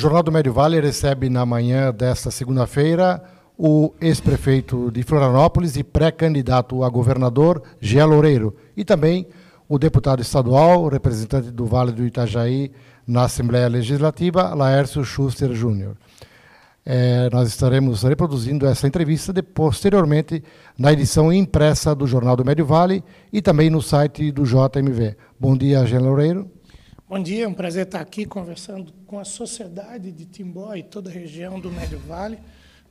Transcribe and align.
Jornal 0.00 0.22
do 0.22 0.32
Médio 0.32 0.50
Vale 0.50 0.80
recebe 0.80 1.28
na 1.28 1.44
manhã 1.44 1.92
desta 1.92 2.30
segunda-feira 2.30 3.22
o 3.54 3.92
ex-prefeito 4.00 4.90
de 4.90 5.02
Florianópolis 5.02 5.76
e 5.76 5.84
pré-candidato 5.84 6.82
a 6.82 6.88
governador, 6.88 7.62
Gia 7.78 8.06
Loureiro, 8.06 8.56
e 8.74 8.82
também 8.82 9.28
o 9.68 9.78
deputado 9.78 10.22
estadual, 10.22 10.88
representante 10.88 11.50
do 11.50 11.66
Vale 11.66 11.92
do 11.92 12.02
Itajaí 12.02 12.72
na 13.06 13.24
Assembleia 13.24 13.68
Legislativa, 13.68 14.54
Laércio 14.54 15.04
Schuster 15.04 15.52
Júnior. 15.52 15.98
É, 16.82 17.28
nós 17.30 17.48
estaremos 17.48 18.02
reproduzindo 18.02 18.66
essa 18.66 18.86
entrevista 18.86 19.34
de, 19.34 19.42
posteriormente 19.42 20.42
na 20.78 20.94
edição 20.94 21.30
impressa 21.30 21.94
do 21.94 22.06
Jornal 22.06 22.36
do 22.36 22.44
Médio 22.44 22.64
Vale 22.64 23.04
e 23.30 23.42
também 23.42 23.68
no 23.68 23.82
site 23.82 24.32
do 24.32 24.44
JMV. 24.44 25.14
Bom 25.38 25.54
dia, 25.54 25.84
Jean 25.84 26.00
Loureiro. 26.00 26.50
Bom 27.10 27.20
dia, 27.20 27.42
é 27.42 27.48
um 27.48 27.52
prazer 27.52 27.86
estar 27.86 28.00
aqui 28.00 28.24
conversando 28.24 28.92
com 29.04 29.18
a 29.18 29.24
sociedade 29.24 30.12
de 30.12 30.24
Timbó 30.24 30.76
e 30.76 30.82
toda 30.84 31.10
a 31.10 31.12
região 31.12 31.58
do 31.58 31.68
Médio 31.68 31.98
Vale, 31.98 32.38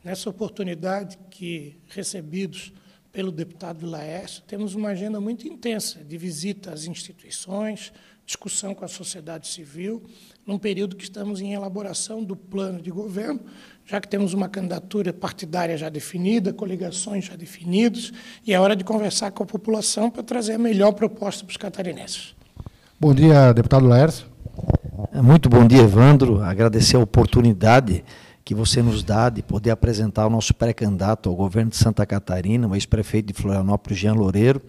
nessa 0.03 0.29
oportunidade 0.29 1.17
que, 1.29 1.77
recebidos 1.87 2.73
pelo 3.13 3.31
deputado 3.31 3.85
Laércio, 3.85 4.43
temos 4.45 4.75
uma 4.75 4.89
agenda 4.89 5.21
muito 5.21 5.47
intensa 5.47 6.03
de 6.03 6.17
visita 6.17 6.73
às 6.73 6.83
instituições, 6.83 7.93
discussão 8.25 8.75
com 8.75 8.83
a 8.83 8.89
sociedade 8.89 9.47
civil, 9.47 10.03
num 10.45 10.59
período 10.59 10.97
que 10.97 11.05
estamos 11.05 11.39
em 11.39 11.53
elaboração 11.53 12.21
do 12.21 12.35
plano 12.35 12.81
de 12.81 12.91
governo, 12.91 13.39
já 13.85 14.01
que 14.01 14.07
temos 14.09 14.33
uma 14.33 14.49
candidatura 14.49 15.13
partidária 15.13 15.77
já 15.77 15.87
definida, 15.87 16.51
coligações 16.51 17.23
já 17.23 17.37
definidas, 17.37 18.11
e 18.45 18.53
é 18.53 18.59
hora 18.59 18.75
de 18.75 18.83
conversar 18.83 19.31
com 19.31 19.43
a 19.43 19.45
população 19.45 20.11
para 20.11 20.23
trazer 20.23 20.55
a 20.55 20.59
melhor 20.59 20.91
proposta 20.91 21.45
para 21.45 21.51
os 21.51 21.57
catarinenses. 21.57 22.37
Bom 23.01 23.13
dia, 23.13 23.53
deputado 23.53 23.87
Laércio. 23.87 24.25
Muito 25.23 25.47
bom 25.47 25.65
dia, 25.65 25.83
Evandro. 25.83 26.43
Agradecer 26.43 26.97
a 26.97 26.99
oportunidade 26.99 28.03
que 28.43 28.53
você 28.53 28.81
nos 28.81 29.03
dá 29.03 29.29
de 29.29 29.41
poder 29.41 29.71
apresentar 29.71 30.27
o 30.27 30.29
nosso 30.29 30.53
pré-candidato 30.53 31.29
ao 31.29 31.35
governo 31.35 31.71
de 31.71 31.77
Santa 31.77 32.05
Catarina, 32.05 32.67
o 32.67 32.75
ex-prefeito 32.75 33.31
de 33.31 33.41
Florianópolis, 33.41 33.97
Jean 33.97 34.15
Loureiro, 34.15 34.61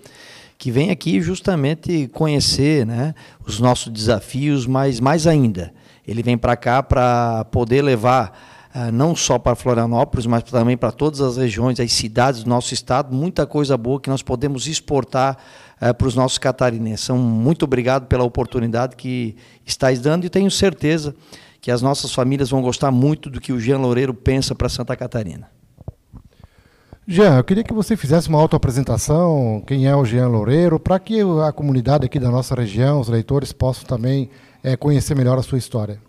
que 0.56 0.70
vem 0.70 0.90
aqui 0.90 1.20
justamente 1.20 2.06
conhecer 2.14 2.86
né, 2.86 3.16
os 3.44 3.58
nossos 3.58 3.92
desafios, 3.92 4.64
mas 4.64 5.00
mais 5.00 5.26
ainda, 5.26 5.74
ele 6.06 6.22
vem 6.22 6.38
para 6.38 6.56
cá 6.56 6.84
para 6.84 7.44
poder 7.46 7.82
levar 7.82 8.49
não 8.92 9.16
só 9.16 9.38
para 9.38 9.56
Florianópolis, 9.56 10.26
mas 10.26 10.44
também 10.44 10.76
para 10.76 10.92
todas 10.92 11.20
as 11.20 11.36
regiões, 11.36 11.80
as 11.80 11.92
cidades 11.92 12.44
do 12.44 12.50
nosso 12.50 12.72
estado, 12.72 13.14
muita 13.14 13.46
coisa 13.46 13.76
boa 13.76 14.00
que 14.00 14.08
nós 14.08 14.22
podemos 14.22 14.68
exportar 14.68 15.36
uh, 15.82 15.92
para 15.92 16.06
os 16.06 16.14
nossos 16.14 16.38
catarinenses. 16.38 17.06
Então, 17.06 17.18
muito 17.18 17.64
obrigado 17.64 18.06
pela 18.06 18.22
oportunidade 18.22 18.94
que 18.94 19.36
estáis 19.66 20.00
dando 20.00 20.24
e 20.24 20.30
tenho 20.30 20.50
certeza 20.50 21.14
que 21.60 21.70
as 21.70 21.82
nossas 21.82 22.12
famílias 22.12 22.50
vão 22.50 22.62
gostar 22.62 22.90
muito 22.90 23.28
do 23.28 23.40
que 23.40 23.52
o 23.52 23.60
Jean 23.60 23.78
Loureiro 23.78 24.14
pensa 24.14 24.54
para 24.54 24.68
Santa 24.68 24.96
Catarina. 24.96 25.48
Jean, 27.06 27.38
eu 27.38 27.44
queria 27.44 27.64
que 27.64 27.74
você 27.74 27.96
fizesse 27.96 28.28
uma 28.28 28.38
autoapresentação, 28.38 29.62
quem 29.66 29.88
é 29.88 29.96
o 29.96 30.04
Jean 30.04 30.28
Loureiro, 30.28 30.78
para 30.78 30.98
que 31.00 31.20
a 31.44 31.52
comunidade 31.52 32.06
aqui 32.06 32.20
da 32.20 32.30
nossa 32.30 32.54
região, 32.54 33.00
os 33.00 33.08
leitores, 33.08 33.52
possam 33.52 33.84
também 33.84 34.30
é, 34.62 34.76
conhecer 34.76 35.16
melhor 35.16 35.36
a 35.36 35.42
sua 35.42 35.58
história. 35.58 36.00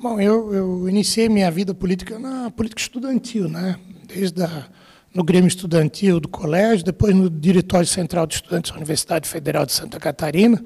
Bom, 0.00 0.20
eu, 0.20 0.54
eu, 0.54 0.88
iniciei 0.88 1.28
minha 1.28 1.50
vida 1.50 1.74
política 1.74 2.20
na 2.20 2.52
política 2.52 2.80
estudantil, 2.80 3.48
né? 3.48 3.76
desde 4.06 4.44
a, 4.44 4.66
no 5.12 5.24
Grêmio 5.24 5.48
Estudantil 5.48 6.20
do 6.20 6.28
colégio, 6.28 6.84
depois 6.84 7.12
no 7.12 7.28
Diretório 7.28 7.84
Central 7.84 8.24
de 8.24 8.36
Estudantes 8.36 8.70
da 8.70 8.76
Universidade 8.76 9.28
Federal 9.28 9.66
de 9.66 9.72
Santa 9.72 9.98
Catarina. 9.98 10.62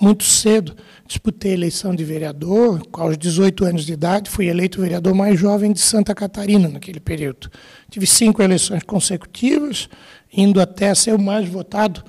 Muito 0.00 0.22
cedo 0.22 0.76
disputei 1.04 1.50
a 1.50 1.54
eleição 1.54 1.92
de 1.96 2.04
vereador, 2.04 2.80
aos 2.92 3.18
18 3.18 3.64
anos 3.64 3.84
de 3.84 3.92
idade, 3.92 4.30
fui 4.30 4.46
eleito 4.46 4.80
vereador 4.80 5.16
mais 5.16 5.36
jovem 5.36 5.72
de 5.72 5.80
Santa 5.80 6.14
Catarina 6.14 6.68
naquele 6.68 7.00
período. 7.00 7.50
Tive 7.90 8.06
cinco 8.06 8.40
eleições 8.40 8.84
consecutivas, 8.84 9.88
indo 10.32 10.60
até 10.60 10.94
ser 10.94 11.12
o 11.12 11.20
mais 11.20 11.48
votado 11.48 12.04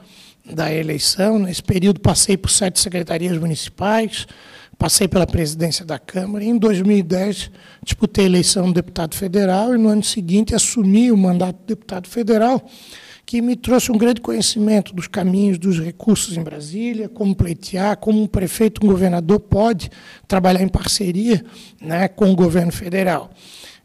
da 0.46 0.72
eleição. 0.72 1.40
Nesse 1.40 1.64
período 1.64 2.00
passei 2.00 2.38
por 2.38 2.52
sete 2.52 2.80
secretarias 2.80 3.36
municipais, 3.40 4.28
passei 4.82 5.08
pela 5.08 5.28
presidência 5.28 5.86
da 5.86 6.00
Câmara. 6.00 6.44
E 6.44 6.48
em 6.48 6.58
2010 6.58 7.52
disputei 7.84 8.26
a 8.26 8.28
eleição 8.28 8.66
de 8.66 8.74
deputado 8.74 9.16
federal 9.16 9.76
e 9.76 9.78
no 9.78 9.90
ano 9.90 10.04
seguinte 10.04 10.56
assumi 10.56 11.12
o 11.12 11.18
mandato 11.18 11.60
de 11.60 11.68
deputado 11.68 12.10
federal, 12.10 12.68
que 13.24 13.44
me 13.44 13.56
trouxe 13.56 13.92
um 13.92 13.98
grande 13.98 14.22
conhecimento 14.22 14.92
dos 14.92 15.08
caminhos, 15.08 15.60
dos 15.60 15.80
recursos 15.80 16.36
em 16.36 16.42
Brasília, 16.42 17.08
como 17.08 17.36
pleitear, 17.36 17.96
como 17.98 18.24
um 18.24 18.26
prefeito, 18.26 18.84
um 18.84 18.90
governador 18.90 19.40
pode 19.40 19.92
trabalhar 20.28 20.64
em 20.64 20.68
parceria 20.68 21.46
né, 21.80 22.08
com 22.08 22.32
o 22.32 22.36
governo 22.36 22.72
federal. 22.72 23.30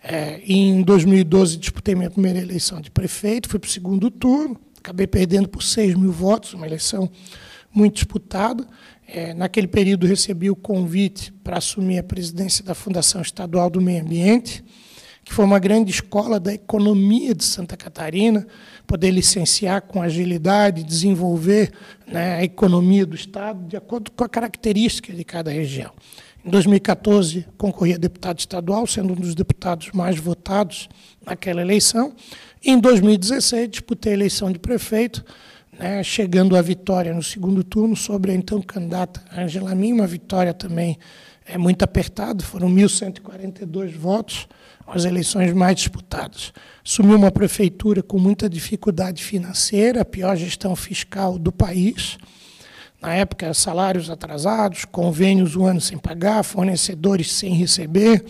É, 0.02 0.40
em 0.46 0.80
2012, 0.80 1.58
disputei 1.58 1.94
minha 1.94 2.10
primeira 2.10 2.38
eleição 2.38 2.80
de 2.80 2.90
prefeito, 2.90 3.50
fui 3.50 3.58
para 3.60 3.68
o 3.68 3.70
segundo 3.70 4.10
turno, 4.10 4.58
acabei 4.78 5.06
perdendo 5.06 5.46
por 5.46 5.62
6 5.62 5.94
mil 5.94 6.10
votos, 6.10 6.54
uma 6.54 6.66
eleição 6.66 7.10
muito 7.76 7.96
disputada. 7.96 8.66
É, 9.06 9.34
naquele 9.34 9.68
período, 9.68 10.06
recebi 10.06 10.50
o 10.50 10.56
convite 10.56 11.32
para 11.44 11.58
assumir 11.58 11.98
a 11.98 12.02
presidência 12.02 12.64
da 12.64 12.74
Fundação 12.74 13.20
Estadual 13.20 13.70
do 13.70 13.80
Meio 13.80 14.02
Ambiente, 14.02 14.64
que 15.24 15.32
foi 15.32 15.44
uma 15.44 15.58
grande 15.58 15.90
escola 15.90 16.40
da 16.40 16.54
economia 16.54 17.34
de 17.34 17.44
Santa 17.44 17.76
Catarina, 17.76 18.46
poder 18.86 19.10
licenciar 19.10 19.82
com 19.82 20.00
agilidade, 20.00 20.82
desenvolver 20.82 21.72
né, 22.06 22.36
a 22.36 22.44
economia 22.44 23.04
do 23.04 23.14
Estado 23.14 23.66
de 23.66 23.76
acordo 23.76 24.10
com 24.10 24.24
a 24.24 24.28
característica 24.28 25.12
de 25.12 25.24
cada 25.24 25.50
região. 25.50 25.92
Em 26.44 26.50
2014, 26.50 27.44
concorri 27.58 27.94
a 27.94 27.98
deputado 27.98 28.38
estadual, 28.38 28.86
sendo 28.86 29.14
um 29.14 29.16
dos 29.16 29.34
deputados 29.34 29.90
mais 29.92 30.16
votados 30.16 30.88
naquela 31.24 31.60
eleição. 31.60 32.14
Em 32.64 32.78
2016, 32.78 33.68
disputei 33.68 34.12
a 34.12 34.14
eleição 34.14 34.52
de 34.52 34.60
prefeito, 34.60 35.24
né, 35.78 36.02
chegando 36.02 36.56
à 36.56 36.62
vitória 36.62 37.12
no 37.12 37.22
segundo 37.22 37.62
turno 37.62 37.96
sobre 37.96 38.32
a 38.32 38.34
então 38.34 38.60
candidata 38.62 39.22
Angela 39.36 39.74
Min, 39.74 39.92
uma 39.92 40.06
vitória 40.06 40.54
também 40.54 40.98
é, 41.44 41.56
muito 41.56 41.82
apertada, 41.82 42.42
foram 42.42 42.68
1.142 42.68 43.96
votos, 43.96 44.48
as 44.86 45.04
eleições 45.04 45.52
mais 45.52 45.76
disputadas. 45.76 46.52
Assumiu 46.84 47.16
uma 47.16 47.30
prefeitura 47.30 48.02
com 48.02 48.18
muita 48.18 48.48
dificuldade 48.48 49.22
financeira, 49.22 50.02
a 50.02 50.04
pior 50.04 50.36
gestão 50.36 50.74
fiscal 50.76 51.38
do 51.38 51.50
país, 51.50 52.18
na 53.00 53.14
época, 53.14 53.52
salários 53.52 54.10
atrasados, 54.10 54.84
convênios 54.84 55.54
um 55.54 55.66
ano 55.66 55.80
sem 55.80 55.98
pagar, 55.98 56.42
fornecedores 56.42 57.30
sem 57.30 57.54
receber. 57.54 58.24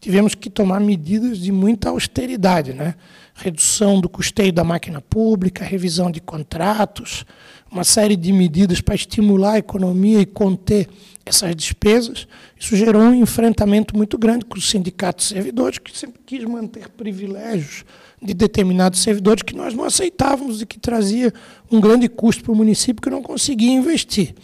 Tivemos 0.00 0.34
que 0.34 0.50
tomar 0.50 0.80
medidas 0.80 1.38
de 1.38 1.52
muita 1.52 1.90
austeridade, 1.90 2.72
né? 2.72 2.94
Redução 3.34 4.00
do 4.00 4.08
custeio 4.08 4.52
da 4.52 4.64
máquina 4.64 5.00
pública, 5.00 5.64
revisão 5.64 6.10
de 6.10 6.20
contratos, 6.20 7.24
uma 7.70 7.84
série 7.84 8.16
de 8.16 8.32
medidas 8.32 8.80
para 8.80 8.94
estimular 8.94 9.52
a 9.52 9.58
economia 9.58 10.20
e 10.20 10.26
conter 10.26 10.88
essas 11.24 11.54
despesas. 11.56 12.26
Isso 12.58 12.76
gerou 12.76 13.02
um 13.02 13.14
enfrentamento 13.14 13.96
muito 13.96 14.18
grande 14.18 14.44
com 14.44 14.58
os 14.58 14.68
sindicatos 14.68 15.28
servidores, 15.28 15.78
que 15.78 15.96
sempre 15.96 16.20
quis 16.24 16.44
manter 16.44 16.88
privilégios 16.90 17.84
de 18.20 18.34
determinados 18.34 19.00
servidores 19.00 19.42
que 19.42 19.56
nós 19.56 19.74
não 19.74 19.84
aceitávamos 19.84 20.60
e 20.60 20.66
que 20.66 20.78
trazia 20.78 21.32
um 21.70 21.80
grande 21.80 22.08
custo 22.08 22.44
para 22.44 22.52
o 22.52 22.56
município 22.56 23.02
que 23.02 23.10
não 23.10 23.22
conseguia 23.22 23.72
investir. 23.72 24.34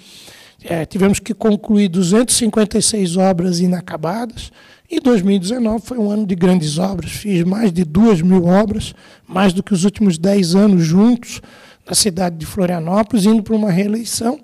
É, 0.65 0.85
tivemos 0.85 1.21
que 1.21 1.33
concluir 1.33 1.89
256 1.89 3.17
obras 3.17 3.61
inacabadas, 3.61 4.51
e 4.91 5.01
2019 5.01 5.85
foi 5.85 5.99
um 5.99 6.11
ano 6.11 6.27
de 6.27 6.35
grandes 6.35 6.79
obras. 6.79 7.13
Fiz 7.13 7.45
mais 7.45 7.73
de 7.73 7.85
duas 7.85 8.23
mil 8.23 8.47
obras, 8.47 8.95
mais 9.27 9.53
do 9.53 9.63
que 9.63 9.75
os 9.75 9.85
últimos 9.85 10.17
dez 10.17 10.55
anos 10.55 10.85
juntos, 10.85 11.41
na 11.87 11.95
cidade 11.95 12.37
de 12.37 12.47
Florianópolis, 12.47 13.27
indo 13.27 13.43
para 13.43 13.55
uma 13.55 13.71
reeleição 13.71 14.41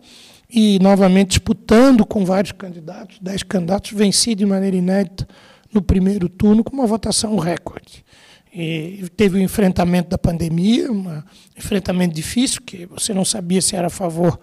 e 0.49 0.79
novamente 0.81 1.31
disputando 1.31 2.07
com 2.07 2.25
vários 2.25 2.53
candidatos, 2.53 3.19
dez 3.21 3.43
candidatos, 3.43 3.91
venci 3.93 4.35
de 4.35 4.47
maneira 4.47 4.77
inédita 4.77 5.27
no 5.73 5.83
primeiro 5.83 6.29
turno 6.29 6.63
com 6.63 6.75
uma 6.75 6.87
votação 6.87 7.37
recorde. 7.39 8.05
E 8.55 9.05
teve 9.17 9.39
o 9.39 9.43
enfrentamento 9.43 10.11
da 10.11 10.19
pandemia, 10.19 10.93
um 10.93 11.23
enfrentamento 11.59 12.15
difícil, 12.15 12.63
que 12.65 12.87
você 12.87 13.13
não 13.13 13.25
sabia 13.25 13.61
se 13.61 13.75
era 13.75 13.89
a 13.89 13.91
favor 13.91 14.39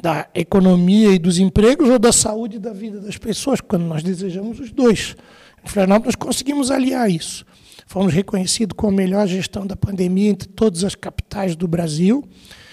da 0.00 0.28
economia 0.34 1.12
e 1.12 1.18
dos 1.18 1.38
empregos 1.38 1.88
ou 1.88 1.98
da 1.98 2.12
saúde 2.12 2.56
e 2.56 2.58
da 2.58 2.72
vida 2.72 3.00
das 3.00 3.18
pessoas, 3.18 3.60
quando 3.60 3.84
nós 3.84 4.02
desejamos 4.02 4.58
os 4.58 4.72
dois. 4.72 5.14
Em 5.62 5.68
Florianópolis, 5.68 6.16
nós 6.16 6.26
conseguimos 6.26 6.70
aliar 6.70 7.10
isso. 7.10 7.44
Fomos 7.86 8.12
reconhecidos 8.12 8.74
como 8.76 8.92
a 8.92 8.96
melhor 8.96 9.26
gestão 9.26 9.66
da 9.66 9.76
pandemia 9.76 10.30
entre 10.30 10.48
todas 10.48 10.84
as 10.84 10.94
capitais 10.94 11.54
do 11.54 11.68
Brasil. 11.68 12.24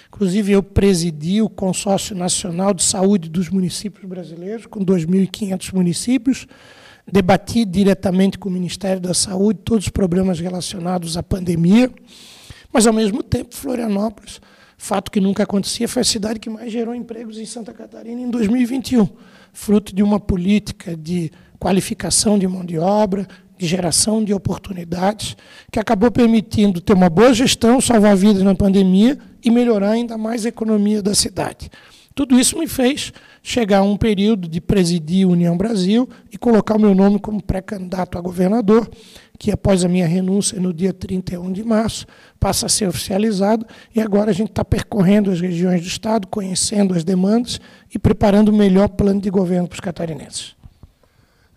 Inclusive, 0.08 0.54
eu 0.54 0.64
presidi 0.64 1.42
o 1.42 1.50
Consórcio 1.50 2.16
Nacional 2.16 2.74
de 2.74 2.84
Saúde 2.84 3.30
dos 3.30 3.50
Municípios 3.50 4.06
Brasileiros, 4.06 4.66
com 4.66 4.80
2.500 4.80 5.74
municípios, 5.74 6.48
debati 7.06 7.66
diretamente 7.66 8.38
com 8.38 8.48
o 8.48 8.52
Ministério 8.52 9.02
da 9.02 9.14
Saúde 9.14 9.60
todos 9.66 9.86
os 9.86 9.90
problemas 9.90 10.40
relacionados 10.40 11.18
à 11.18 11.24
pandemia, 11.24 11.92
mas, 12.72 12.88
ao 12.88 12.94
mesmo 12.94 13.22
tempo, 13.22 13.56
Florianópolis 13.56 14.40
Fato 14.78 15.12
que 15.12 15.20
nunca 15.20 15.44
acontecia, 15.44 15.88
foi 15.88 16.04
a 16.04 16.06
cidade 16.06 16.40
que 16.40 16.50
mais 16.50 16.72
gerou 16.72 16.94
empregos 16.94 17.40
em 17.40 17.46
Santa 17.46 17.74
Catarina 17.74 18.22
em 18.22 18.30
2021, 18.30 19.10
fruto 19.52 19.94
de 19.94 20.04
uma 20.04 20.20
política 20.20 20.96
de 20.96 21.32
qualificação 21.60 22.38
de 22.38 22.48
mão 22.48 22.64
de 22.64 22.78
obra, 22.78 23.28
de 23.58 23.66
geração 23.66 24.24
de 24.24 24.34
oportunidades, 24.34 25.36
que 25.72 25.80
acabou 25.80 26.12
permitindo 26.12 26.80
ter 26.80 26.94
uma 26.94 27.10
boa 27.10 27.34
gestão, 27.34 27.82
salvar 27.82 28.16
vidas 28.16 28.44
na 28.44 28.54
pandemia 28.54 29.18
e 29.44 29.50
melhorar 29.50 29.92
ainda 29.92 30.16
mais 30.16 30.46
a 30.46 30.50
economia 30.50 31.02
da 31.02 31.16
cidade. 31.16 31.72
Tudo 32.18 32.40
isso 32.40 32.58
me 32.58 32.66
fez 32.66 33.14
chegar 33.44 33.78
a 33.78 33.84
um 33.84 33.96
período 33.96 34.48
de 34.48 34.60
presidir 34.60 35.28
a 35.28 35.30
União 35.30 35.56
Brasil 35.56 36.10
e 36.32 36.38
colocar 36.38 36.76
o 36.76 36.80
meu 36.80 36.96
nome 36.96 37.20
como 37.20 37.40
pré-candidato 37.40 38.18
a 38.18 38.22
governador, 38.22 38.90
que 39.38 39.52
após 39.52 39.86
a 39.86 39.88
minha 39.88 40.08
renúncia 40.08 40.60
no 40.60 40.74
dia 40.74 40.92
31 40.92 41.54
de 41.54 41.64
março 41.64 42.08
passa 42.40 42.66
a 42.66 42.70
ser 42.70 42.88
oficializado 42.88 43.68
e 43.94 44.02
agora 44.02 44.32
a 44.32 44.34
gente 44.34 44.50
está 44.50 44.66
percorrendo 44.66 45.30
as 45.30 45.40
regiões 45.40 45.80
do 45.80 45.88
Estado, 45.88 46.26
conhecendo 46.26 46.96
as 46.96 47.04
demandas 47.04 47.62
e 47.94 48.00
preparando 48.00 48.50
o 48.50 48.58
melhor 48.58 48.88
plano 48.90 49.22
de 49.22 49.30
governo 49.30 49.68
para 49.68 49.76
os 49.76 49.80
catarinenses. 49.80 50.56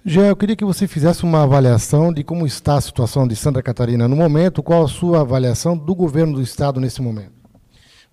Já 0.05 0.27
eu 0.27 0.37
queria 0.37 0.57
que 0.57 0.65
você 0.65 0.87
fizesse 0.87 1.25
uma 1.25 1.43
avaliação 1.43 2.13
de 2.13 2.23
como 2.23 2.47
está 2.47 2.75
a 2.75 2.83
situação 2.83 3.27
de 3.27 3.35
Santa 3.35 3.63
Catarina 3.63 4.07
no 4.07 4.15
momento, 4.15 4.63
qual 4.63 4.85
a 4.85 4.89
sua 4.89 5.23
avaliação 5.23 5.75
do 5.75 5.95
governo 5.95 6.35
do 6.35 6.43
Estado 6.43 6.79
nesse 6.79 7.01
momento? 7.01 7.40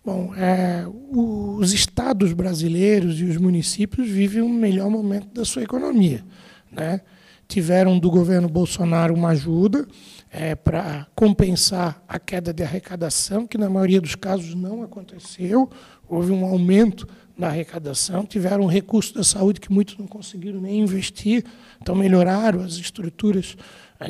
Bom, 0.07 0.33
é, 0.36 0.86
os 1.12 1.74
estados 1.74 2.31
brasileiros 2.31 3.19
e 3.19 3.25
os 3.25 3.36
municípios 3.36 4.07
vivem 4.07 4.42
o 4.42 4.48
melhor 4.48 4.89
momento 4.89 5.27
da 5.33 5.44
sua 5.44 5.63
economia. 5.63 6.24
Né? 6.71 7.01
tiveram 7.48 7.98
do 7.98 8.09
governo 8.09 8.50
Bolsonaro 8.50 9.13
uma 9.13 9.30
ajuda 9.30 9.88
é, 10.30 10.54
para 10.54 11.07
compensar 11.15 12.04
a 12.07 12.19
queda 12.19 12.54
de 12.54 12.62
arrecadação, 12.62 13.48
que 13.48 13.57
na 13.57 13.69
maioria 13.69 14.01
dos 14.01 14.15
casos 14.15 14.54
não 14.54 14.83
aconteceu. 14.83 15.69
Houve 16.09 16.31
um 16.31 16.45
aumento 16.45 17.07
na 17.38 17.48
arrecadação, 17.48 18.25
tiveram 18.25 18.65
recursos 18.65 19.13
da 19.13 19.24
saúde 19.24 19.62
que 19.62 19.71
muitos 19.71 19.98
não 19.98 20.07
conseguiram 20.07 20.59
nem 20.59 20.81
investir, 20.81 21.45
então 21.81 21.95
melhoraram 21.95 22.62
as 22.62 22.74
estruturas 22.74 23.56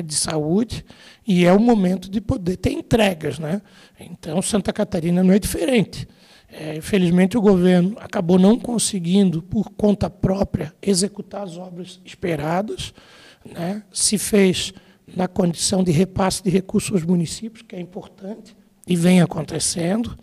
de 0.04 0.14
saúde, 0.14 0.84
e 1.26 1.44
é 1.44 1.52
o 1.52 1.60
momento 1.60 2.10
de 2.10 2.20
poder 2.20 2.56
ter 2.56 2.72
entregas. 2.72 3.38
Né? 3.38 3.62
Então, 3.98 4.40
Santa 4.42 4.72
Catarina 4.72 5.22
não 5.22 5.32
é 5.32 5.38
diferente. 5.38 6.06
É, 6.50 6.76
infelizmente, 6.76 7.36
o 7.36 7.42
governo 7.42 7.96
acabou 7.98 8.38
não 8.38 8.58
conseguindo, 8.58 9.42
por 9.42 9.70
conta 9.70 10.08
própria, 10.08 10.74
executar 10.80 11.42
as 11.42 11.58
obras 11.58 12.00
esperadas 12.04 12.94
né, 13.44 13.82
se 13.92 14.16
fez 14.16 14.72
na 15.14 15.28
condição 15.28 15.82
de 15.82 15.90
repasse 15.90 16.42
de 16.42 16.50
recursos 16.50 16.92
aos 16.92 17.04
municípios, 17.04 17.62
que 17.62 17.76
é 17.76 17.80
importante 17.80 18.56
e 18.86 18.96
vem 18.96 19.20
acontecendo, 19.20 20.18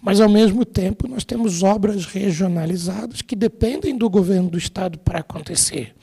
mas, 0.00 0.20
ao 0.20 0.28
mesmo 0.28 0.64
tempo, 0.64 1.08
nós 1.08 1.24
temos 1.24 1.62
obras 1.62 2.04
regionalizadas 2.04 3.22
que 3.22 3.34
dependem 3.34 3.96
do 3.96 4.08
governo 4.08 4.50
do 4.50 4.58
Estado 4.58 4.98
para 4.98 5.20
acontecer. 5.20 5.94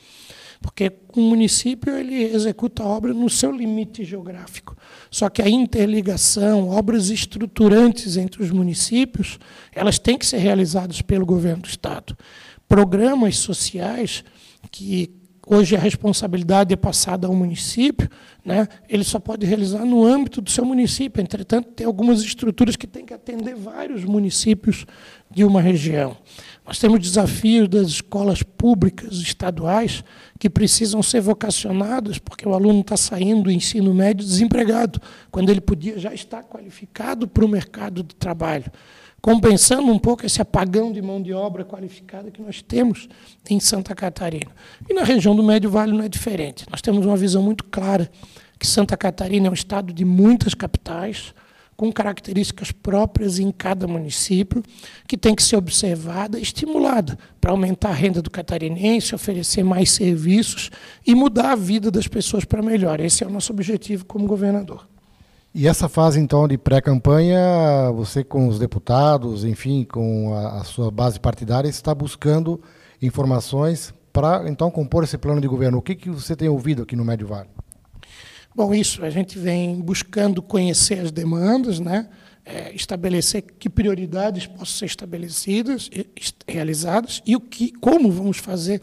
Porque 0.62 0.92
o 1.14 1.20
município 1.20 1.94
ele 1.94 2.22
executa 2.22 2.82
a 2.82 2.86
obra 2.86 3.12
no 3.12 3.28
seu 3.28 3.50
limite 3.50 4.04
geográfico. 4.04 4.76
Só 5.10 5.28
que 5.28 5.42
a 5.42 5.48
interligação, 5.48 6.70
obras 6.70 7.10
estruturantes 7.10 8.16
entre 8.16 8.42
os 8.42 8.50
municípios, 8.50 9.38
elas 9.74 9.98
têm 9.98 10.16
que 10.16 10.24
ser 10.24 10.38
realizadas 10.38 11.02
pelo 11.02 11.26
governo 11.26 11.62
do 11.62 11.68
Estado. 11.68 12.16
Programas 12.68 13.36
sociais 13.38 14.24
que 14.70 15.10
hoje 15.46 15.74
a 15.74 15.78
responsabilidade 15.78 16.72
é 16.72 16.76
passada 16.76 17.26
ao 17.26 17.34
município, 17.34 18.08
né, 18.44 18.68
ele 18.88 19.04
só 19.04 19.18
pode 19.18 19.44
realizar 19.44 19.84
no 19.84 20.04
âmbito 20.04 20.40
do 20.40 20.50
seu 20.50 20.64
município. 20.64 21.20
Entretanto, 21.20 21.70
tem 21.70 21.86
algumas 21.86 22.22
estruturas 22.22 22.76
que 22.76 22.86
têm 22.86 23.04
que 23.04 23.14
atender 23.14 23.54
vários 23.54 24.04
municípios 24.04 24.86
de 25.30 25.44
uma 25.44 25.60
região. 25.60 26.16
Nós 26.64 26.78
temos 26.78 27.00
desafios 27.00 27.68
das 27.68 27.88
escolas 27.88 28.42
públicas 28.42 29.14
estaduais 29.14 30.04
que 30.38 30.48
precisam 30.48 31.02
ser 31.02 31.20
vocacionadas, 31.20 32.18
porque 32.18 32.48
o 32.48 32.54
aluno 32.54 32.80
está 32.80 32.96
saindo 32.96 33.42
do 33.42 33.50
ensino 33.50 33.92
médio 33.92 34.24
desempregado, 34.24 35.00
quando 35.30 35.50
ele 35.50 35.60
podia 35.60 35.98
já 35.98 36.14
estar 36.14 36.42
qualificado 36.44 37.26
para 37.26 37.44
o 37.44 37.48
mercado 37.48 38.02
de 38.02 38.14
trabalho 38.14 38.70
compensando 39.22 39.90
um 39.92 39.98
pouco 40.00 40.26
esse 40.26 40.42
apagão 40.42 40.90
de 40.92 41.00
mão 41.00 41.22
de 41.22 41.32
obra 41.32 41.64
qualificada 41.64 42.28
que 42.28 42.42
nós 42.42 42.60
temos 42.60 43.08
em 43.48 43.60
Santa 43.60 43.94
Catarina. 43.94 44.50
E 44.90 44.92
na 44.92 45.04
região 45.04 45.34
do 45.36 45.44
Médio 45.44 45.70
Vale 45.70 45.92
não 45.92 46.02
é 46.02 46.08
diferente. 46.08 46.66
Nós 46.68 46.82
temos 46.82 47.06
uma 47.06 47.16
visão 47.16 47.40
muito 47.40 47.62
clara 47.64 48.10
que 48.58 48.66
Santa 48.66 48.96
Catarina 48.96 49.46
é 49.46 49.50
um 49.50 49.54
estado 49.54 49.92
de 49.92 50.04
muitas 50.04 50.54
capitais, 50.54 51.32
com 51.82 51.90
características 51.90 52.70
próprias 52.70 53.40
em 53.40 53.50
cada 53.50 53.88
município, 53.88 54.62
que 55.08 55.18
tem 55.18 55.34
que 55.34 55.42
ser 55.42 55.56
observada 55.56 56.38
e 56.38 56.42
estimulada 56.42 57.18
para 57.40 57.50
aumentar 57.50 57.88
a 57.88 57.92
renda 57.92 58.22
do 58.22 58.30
catarinense, 58.30 59.16
oferecer 59.16 59.64
mais 59.64 59.90
serviços 59.90 60.70
e 61.04 61.12
mudar 61.12 61.50
a 61.50 61.56
vida 61.56 61.90
das 61.90 62.06
pessoas 62.06 62.44
para 62.44 62.62
melhor. 62.62 63.00
Esse 63.00 63.24
é 63.24 63.26
o 63.26 63.30
nosso 63.30 63.52
objetivo 63.52 64.04
como 64.04 64.28
governador. 64.28 64.86
E 65.52 65.66
essa 65.66 65.88
fase, 65.88 66.20
então, 66.20 66.46
de 66.46 66.56
pré-campanha, 66.56 67.90
você 67.92 68.22
com 68.22 68.46
os 68.46 68.60
deputados, 68.60 69.44
enfim, 69.44 69.82
com 69.82 70.32
a, 70.36 70.60
a 70.60 70.64
sua 70.64 70.88
base 70.88 71.18
partidária, 71.18 71.68
está 71.68 71.92
buscando 71.92 72.60
informações 73.02 73.92
para, 74.12 74.48
então, 74.48 74.70
compor 74.70 75.02
esse 75.02 75.18
plano 75.18 75.40
de 75.40 75.48
governo. 75.48 75.78
O 75.78 75.82
que, 75.82 75.96
que 75.96 76.10
você 76.10 76.36
tem 76.36 76.48
ouvido 76.48 76.84
aqui 76.84 76.94
no 76.94 77.04
Médio 77.04 77.26
Vale? 77.26 77.48
Bom, 78.54 78.74
isso, 78.74 79.02
a 79.02 79.08
gente 79.08 79.38
vem 79.38 79.80
buscando 79.80 80.42
conhecer 80.42 80.98
as 80.98 81.10
demandas, 81.10 81.80
né? 81.80 82.08
É, 82.44 82.74
estabelecer 82.74 83.42
que 83.42 83.70
prioridades 83.70 84.46
possam 84.46 84.66
ser 84.66 84.86
estabelecidas, 84.86 85.88
realizadas, 86.46 87.22
e 87.24 87.34
o 87.34 87.40
que, 87.40 87.72
como 87.72 88.10
vamos 88.10 88.36
fazer 88.36 88.82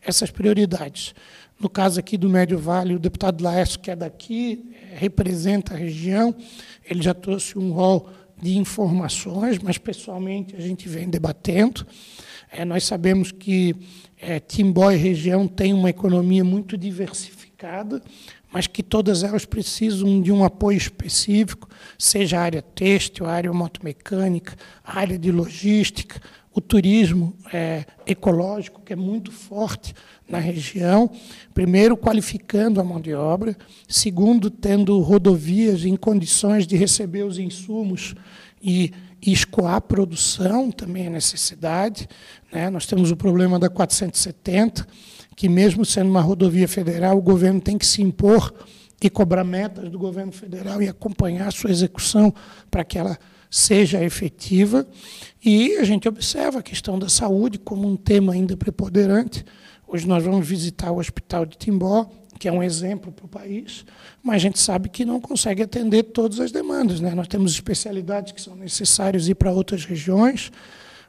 essas 0.00 0.30
prioridades. 0.30 1.14
No 1.58 1.68
caso 1.68 2.00
aqui 2.00 2.16
do 2.16 2.30
Médio 2.30 2.58
Vale, 2.58 2.94
o 2.94 2.98
deputado 2.98 3.44
Laércio, 3.44 3.80
que 3.80 3.90
é 3.90 3.96
daqui, 3.96 4.70
representa 4.94 5.74
a 5.74 5.76
região, 5.76 6.34
ele 6.88 7.02
já 7.02 7.12
trouxe 7.12 7.58
um 7.58 7.72
rol 7.72 8.08
de 8.40 8.56
informações, 8.56 9.58
mas 9.58 9.76
pessoalmente 9.76 10.56
a 10.56 10.60
gente 10.60 10.88
vem 10.88 11.10
debatendo. 11.10 11.86
É, 12.50 12.64
nós 12.64 12.84
sabemos 12.84 13.30
que 13.30 13.76
é, 14.18 14.40
Timbó 14.40 14.90
e 14.90 14.96
região 14.96 15.46
tem 15.46 15.74
uma 15.74 15.90
economia 15.90 16.42
muito 16.42 16.78
diversificada, 16.78 18.02
mas 18.52 18.66
que 18.66 18.82
todas 18.82 19.22
elas 19.22 19.44
precisam 19.44 20.20
de 20.20 20.32
um 20.32 20.44
apoio 20.44 20.76
específico, 20.76 21.68
seja 21.98 22.38
a 22.38 22.42
área 22.42 22.62
têxtil, 22.62 23.26
a 23.26 23.32
área 23.32 23.52
motomecânica, 23.52 24.56
a 24.84 24.98
área 24.98 25.18
de 25.18 25.30
logística, 25.30 26.20
o 26.52 26.60
turismo 26.60 27.34
é, 27.52 27.84
ecológico, 28.06 28.82
que 28.84 28.92
é 28.92 28.96
muito 28.96 29.30
forte 29.30 29.94
na 30.28 30.38
região, 30.38 31.10
primeiro, 31.54 31.96
qualificando 31.96 32.80
a 32.80 32.84
mão 32.84 33.00
de 33.00 33.14
obra, 33.14 33.56
segundo, 33.88 34.50
tendo 34.50 34.98
rodovias 35.00 35.84
em 35.84 35.96
condições 35.96 36.66
de 36.66 36.76
receber 36.76 37.22
os 37.22 37.38
insumos 37.38 38.14
e, 38.62 38.92
escoar 39.22 39.74
a 39.74 39.80
produção, 39.80 40.70
também 40.70 41.06
é 41.06 41.10
necessidade. 41.10 42.08
Né? 42.50 42.70
Nós 42.70 42.86
temos 42.86 43.10
o 43.10 43.16
problema 43.16 43.58
da 43.58 43.68
470, 43.68 44.86
que, 45.40 45.48
mesmo 45.48 45.86
sendo 45.86 46.10
uma 46.10 46.20
rodovia 46.20 46.68
federal, 46.68 47.16
o 47.16 47.22
governo 47.22 47.62
tem 47.62 47.78
que 47.78 47.86
se 47.86 48.02
impor 48.02 48.52
e 49.02 49.08
cobrar 49.08 49.42
metas 49.42 49.88
do 49.88 49.98
governo 49.98 50.30
federal 50.30 50.82
e 50.82 50.86
acompanhar 50.86 51.48
a 51.48 51.50
sua 51.50 51.70
execução 51.70 52.30
para 52.70 52.84
que 52.84 52.98
ela 52.98 53.18
seja 53.50 54.04
efetiva. 54.04 54.86
E 55.42 55.78
a 55.78 55.84
gente 55.84 56.06
observa 56.06 56.58
a 56.58 56.62
questão 56.62 56.98
da 56.98 57.08
saúde 57.08 57.58
como 57.58 57.88
um 57.88 57.96
tema 57.96 58.34
ainda 58.34 58.54
preponderante. 58.54 59.42
Hoje 59.88 60.06
nós 60.06 60.22
vamos 60.22 60.46
visitar 60.46 60.90
o 60.90 60.98
Hospital 60.98 61.46
de 61.46 61.56
Timbó, 61.56 62.06
que 62.38 62.46
é 62.46 62.52
um 62.52 62.62
exemplo 62.62 63.10
para 63.10 63.24
o 63.24 63.28
país, 63.28 63.86
mas 64.22 64.36
a 64.36 64.38
gente 64.40 64.58
sabe 64.58 64.90
que 64.90 65.06
não 65.06 65.22
consegue 65.22 65.62
atender 65.62 66.02
todas 66.02 66.38
as 66.38 66.52
demandas. 66.52 67.00
Né? 67.00 67.14
Nós 67.14 67.28
temos 67.28 67.52
especialidades 67.52 68.32
que 68.32 68.42
são 68.42 68.54
necessárias 68.54 69.26
ir 69.26 69.36
para 69.36 69.50
outras 69.50 69.86
regiões, 69.86 70.52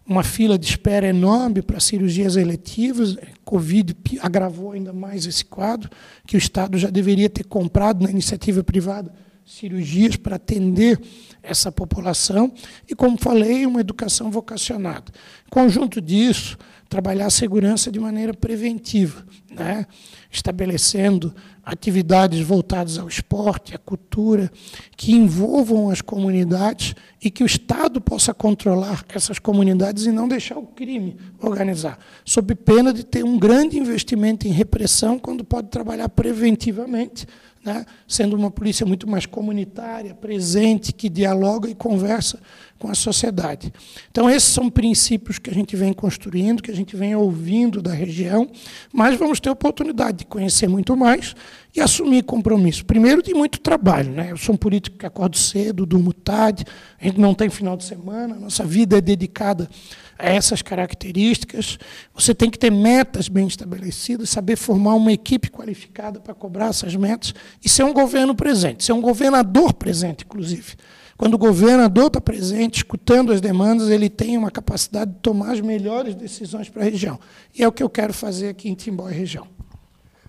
uma 0.06 0.24
fila 0.24 0.58
de 0.58 0.66
espera 0.66 1.08
enorme 1.08 1.62
para 1.62 1.80
cirurgias 1.80 2.36
eletivas. 2.36 3.18
Covid 3.46 3.96
agravou 4.22 4.72
ainda 4.72 4.92
mais 4.92 5.26
esse 5.26 5.46
quadro, 5.46 5.90
que 6.26 6.36
o 6.36 6.40
Estado 6.40 6.78
já 6.78 6.90
deveria 6.90 7.30
ter 7.30 7.44
comprado 7.44 8.04
na 8.04 8.10
iniciativa 8.10 8.64
privada 8.64 9.14
cirurgias 9.46 10.16
para 10.16 10.36
atender 10.38 11.00
essa 11.44 11.72
população 11.72 12.54
e, 12.88 12.96
como 12.96 13.18
falei, 13.18 13.66
uma 13.66 13.82
educação 13.82 14.32
vocacionada. 14.32 15.12
Conjunto 15.50 16.00
disso, 16.00 16.58
trabalhar 16.92 17.28
a 17.28 17.30
segurança 17.30 17.90
de 17.90 18.02
maneira 18.02 18.34
preventiva, 18.34 19.26
né? 19.50 19.86
estabelecendo 20.30 21.34
atividades 21.64 22.42
voltadas 22.42 22.98
ao 22.98 23.08
esporte, 23.08 23.74
à 23.74 23.78
cultura, 23.78 24.52
que 24.98 25.14
envolvam 25.14 25.90
as 25.90 26.02
comunidades 26.02 26.94
e 27.24 27.32
que 27.32 27.44
o 27.44 27.46
Estado 27.46 28.02
possa 28.02 28.34
controlar 28.34 29.06
essas 29.08 29.40
comunidades 29.40 30.06
e 30.06 30.12
não 30.12 30.28
deixar 30.28 30.58
o 30.58 30.68
crime 30.68 31.16
organizar, 31.40 31.98
sob 32.26 32.54
pena 32.56 32.92
de 32.92 33.06
ter 33.06 33.24
um 33.24 33.40
grande 33.40 33.80
investimento 33.80 34.46
em 34.46 34.52
repressão 34.52 35.18
quando 35.18 35.46
pode 35.46 35.70
trabalhar 35.70 36.10
preventivamente 36.10 37.26
né? 37.64 37.86
sendo 38.08 38.36
uma 38.36 38.50
polícia 38.50 38.86
muito 38.86 39.08
mais 39.08 39.26
comunitária, 39.26 40.16
presente, 40.16 40.92
que 40.92 41.08
dialoga 41.08 41.70
e 41.70 41.76
conversa 41.76 42.40
com 42.82 42.90
a 42.90 42.96
sociedade. 42.96 43.72
Então, 44.10 44.28
esses 44.28 44.50
são 44.50 44.68
princípios 44.68 45.38
que 45.38 45.52
a 45.52 45.54
gente 45.54 45.76
vem 45.76 45.94
construindo, 45.94 46.64
que 46.64 46.72
a 46.72 46.76
gente 46.76 46.96
vem 46.96 47.16
ouvindo 47.16 47.80
da 47.80 47.94
região, 47.94 48.50
mas 48.92 49.20
vamos 49.20 49.40
ter 49.40 49.52
oportunidade 49.52 50.20
de 50.20 50.26
conhecer 50.26 50.68
muito 50.68 50.98
mais 50.98 51.36
e 51.76 51.80
assumir 51.80 52.24
compromisso. 52.24 52.84
Primeiro, 52.84 53.22
de 53.22 53.36
muito 53.36 53.60
trabalho. 53.60 54.10
Né? 54.10 54.32
Eu 54.32 54.38
sou 54.38 54.56
um 54.56 54.58
político 54.58 54.98
que 54.98 55.06
acordo 55.06 55.38
cedo, 55.38 55.86
durmo 55.86 56.12
tarde, 56.12 56.66
a 57.00 57.06
gente 57.06 57.20
não 57.20 57.36
tem 57.36 57.52
final 57.52 57.78
de 57.78 57.84
semana, 57.84 58.34
nossa 58.34 58.66
vida 58.66 58.98
é 58.98 59.02
dedicada 59.02 59.70
a 60.18 60.28
essas 60.28 60.64
características. 60.64 61.78
Você 62.16 62.34
tem 62.34 62.50
que 62.50 62.58
ter 62.58 62.72
metas 62.72 63.28
bem 63.28 63.46
estabelecidas, 63.46 64.32
saber 64.32 64.56
formar 64.56 64.96
uma 64.96 65.14
equipe 65.14 65.52
qualificada 65.52 66.20
para 66.20 66.34
cobrar 66.34 66.70
essas 66.70 66.96
metas 66.96 67.32
e 67.64 67.70
ser 67.70 67.84
um 67.84 67.94
governo 67.94 68.34
presente, 68.34 68.84
ser 68.84 68.94
um 68.94 69.02
governador 69.02 69.72
presente, 69.72 70.26
inclusive. 70.26 70.76
Quando 71.22 71.36
o 71.36 71.38
governador 71.38 72.08
está 72.08 72.20
presente, 72.20 72.78
escutando 72.78 73.32
as 73.32 73.40
demandas, 73.40 73.92
ele 73.92 74.10
tem 74.10 74.36
uma 74.36 74.50
capacidade 74.50 75.12
de 75.12 75.18
tomar 75.20 75.52
as 75.52 75.62
melhores 75.62 76.16
decisões 76.16 76.68
para 76.68 76.82
a 76.82 76.86
região. 76.86 77.20
E 77.54 77.62
é 77.62 77.68
o 77.68 77.72
que 77.72 77.84
eu 77.84 77.90
quero 77.92 78.12
fazer 78.12 78.50
aqui 78.50 78.68
em 78.68 78.74
Timbó 78.74 79.08
e 79.08 79.14
região. 79.14 79.46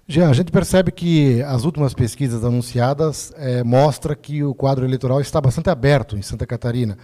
Jean, 0.06 0.28
a 0.28 0.34
gente 0.34 0.52
percebe 0.52 0.92
que 0.92 1.40
as 1.44 1.64
últimas 1.64 1.94
pesquisas 1.94 2.44
anunciadas 2.44 3.32
é, 3.38 3.64
mostram 3.64 4.14
que 4.14 4.44
o 4.44 4.54
quadro 4.54 4.84
eleitoral 4.84 5.18
está 5.18 5.40
bastante 5.40 5.70
aberto 5.70 6.14
em 6.14 6.20
Santa 6.20 6.46
Catarina, 6.46 6.98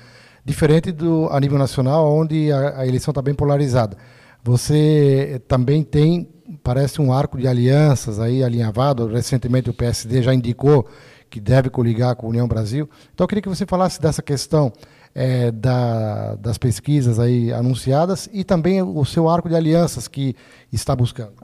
diferente 0.45 0.93
do 0.93 1.27
a 1.31 1.41
nível 1.41 1.57
nacional, 1.57 2.13
onde 2.15 2.53
a, 2.53 2.81
a 2.81 2.87
eleição 2.87 3.11
está 3.11 3.23
bem 3.23 3.33
polarizada. 3.33 3.97
Você 4.45 5.41
também 5.49 5.83
tem, 5.83 6.29
parece, 6.63 7.01
um 7.01 7.11
arco 7.11 7.39
de 7.39 7.49
alianças 7.49 8.21
aí 8.21 8.45
alinhavado. 8.45 9.07
Recentemente 9.07 9.71
o 9.71 9.75
PSD 9.75 10.21
já 10.21 10.35
indicou 10.35 10.87
que 11.31 11.41
deve 11.41 11.71
coligar 11.71 12.17
com 12.17 12.27
a 12.27 12.31
União 12.31 12.49
Brasil. 12.49 12.89
Então 13.15 13.25
eu 13.25 13.29
queria 13.29 13.43
que 13.43 13.49
você 13.49 13.67
falasse 13.67 14.01
dessa 14.01 14.23
questão 14.23 14.73
é, 15.15 15.51
da, 15.51 16.35
das 16.37 16.59
pesquisas 16.59 17.19
aí 17.19 17.53
anunciadas 17.53 18.29
e 18.33 18.45
também 18.45 18.83
o 18.83 19.05
seu 19.05 19.29
arco 19.29 19.49
de 19.49 19.55
alianças 19.55 20.09
que 20.09 20.35
está 20.73 20.95
buscando. 20.95 21.35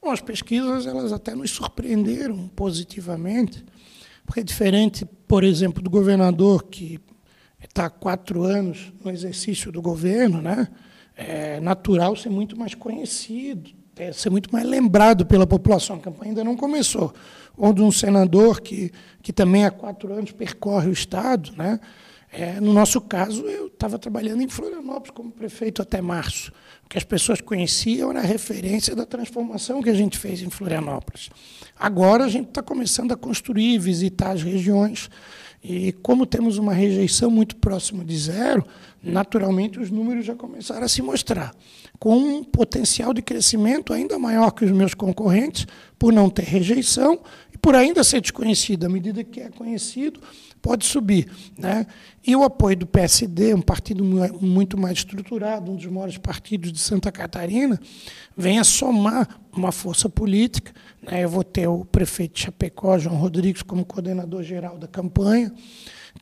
Bom, 0.00 0.10
as 0.10 0.20
pesquisas 0.20 0.86
elas 0.86 1.12
até 1.12 1.34
nos 1.34 1.50
surpreenderam 1.50 2.48
positivamente, 2.48 3.64
porque 4.26 4.40
é 4.40 4.44
diferente, 4.44 5.04
por 5.26 5.44
exemplo, 5.44 5.82
do 5.82 5.90
governador 5.90 6.64
que 6.64 7.00
está 7.62 7.86
há 7.86 7.90
quatro 7.90 8.42
anos 8.42 8.92
no 9.04 9.10
exercício 9.10 9.70
do 9.70 9.80
governo, 9.80 10.42
né? 10.42 10.68
é 11.16 11.60
natural 11.60 12.16
ser 12.16 12.30
muito 12.30 12.58
mais 12.58 12.74
conhecido, 12.74 13.70
é, 14.02 14.12
ser 14.12 14.30
muito 14.30 14.52
mais 14.52 14.66
lembrado 14.66 15.24
pela 15.26 15.46
população. 15.46 15.96
A 15.96 16.00
campanha 16.00 16.30
ainda 16.30 16.44
não 16.44 16.56
começou. 16.56 17.12
Ou 17.56 17.72
de 17.72 17.82
um 17.82 17.92
senador 17.92 18.60
que, 18.60 18.90
que 19.22 19.32
também 19.32 19.64
há 19.64 19.70
quatro 19.70 20.12
anos 20.12 20.32
percorre 20.32 20.88
o 20.88 20.92
Estado. 20.92 21.52
Né? 21.56 21.78
É, 22.32 22.60
no 22.60 22.72
nosso 22.72 23.00
caso, 23.00 23.42
eu 23.42 23.66
estava 23.66 23.98
trabalhando 23.98 24.42
em 24.42 24.48
Florianópolis 24.48 25.10
como 25.10 25.30
prefeito 25.30 25.82
até 25.82 26.00
março 26.00 26.52
que 26.92 26.98
as 26.98 27.04
pessoas 27.04 27.40
conheciam 27.40 28.10
era 28.10 28.20
a 28.20 28.22
referência 28.22 28.94
da 28.94 29.06
transformação 29.06 29.82
que 29.82 29.88
a 29.88 29.94
gente 29.94 30.18
fez 30.18 30.42
em 30.42 30.50
Florianópolis. 30.50 31.30
Agora 31.74 32.22
a 32.26 32.28
gente 32.28 32.48
está 32.48 32.62
começando 32.62 33.12
a 33.12 33.16
construir, 33.16 33.78
visitar 33.78 34.32
as 34.32 34.42
regiões, 34.42 35.08
e 35.62 35.92
como 35.92 36.26
temos 36.26 36.58
uma 36.58 36.72
rejeição 36.72 37.30
muito 37.30 37.54
próxima 37.56 38.04
de 38.04 38.18
zero, 38.18 38.64
naturalmente 39.02 39.78
os 39.78 39.90
números 39.90 40.26
já 40.26 40.34
começaram 40.34 40.84
a 40.84 40.88
se 40.88 41.00
mostrar, 41.00 41.54
com 42.00 42.16
um 42.16 42.42
potencial 42.42 43.14
de 43.14 43.22
crescimento 43.22 43.92
ainda 43.92 44.18
maior 44.18 44.50
que 44.50 44.64
os 44.64 44.72
meus 44.72 44.92
concorrentes, 44.92 45.66
por 45.98 46.12
não 46.12 46.28
ter 46.28 46.42
rejeição 46.42 47.20
e 47.54 47.58
por 47.58 47.76
ainda 47.76 48.02
ser 48.02 48.20
desconhecido. 48.20 48.86
À 48.86 48.88
medida 48.88 49.22
que 49.22 49.40
é 49.40 49.50
conhecido, 49.50 50.20
pode 50.62 50.86
subir. 50.86 51.28
Né? 51.58 51.86
E 52.24 52.34
o 52.36 52.44
apoio 52.44 52.76
do 52.76 52.86
PSD, 52.86 53.52
um 53.52 53.60
partido 53.60 54.04
muito 54.40 54.78
mais 54.78 54.98
estruturado, 54.98 55.72
um 55.72 55.76
dos 55.76 55.86
maiores 55.86 56.16
partidos 56.16 56.72
de 56.72 56.78
Santa 56.78 57.10
Catarina, 57.10 57.78
vem 58.36 58.60
a 58.60 58.64
somar 58.64 59.40
uma 59.52 59.72
força 59.72 60.08
política. 60.08 60.72
Né? 61.02 61.24
Eu 61.24 61.28
vou 61.28 61.42
ter 61.42 61.66
o 61.66 61.84
prefeito 61.84 62.34
de 62.34 62.42
Chapecó, 62.42 62.96
João 62.96 63.16
Rodrigues, 63.16 63.62
como 63.62 63.84
coordenador 63.84 64.44
geral 64.44 64.78
da 64.78 64.86
campanha. 64.86 65.52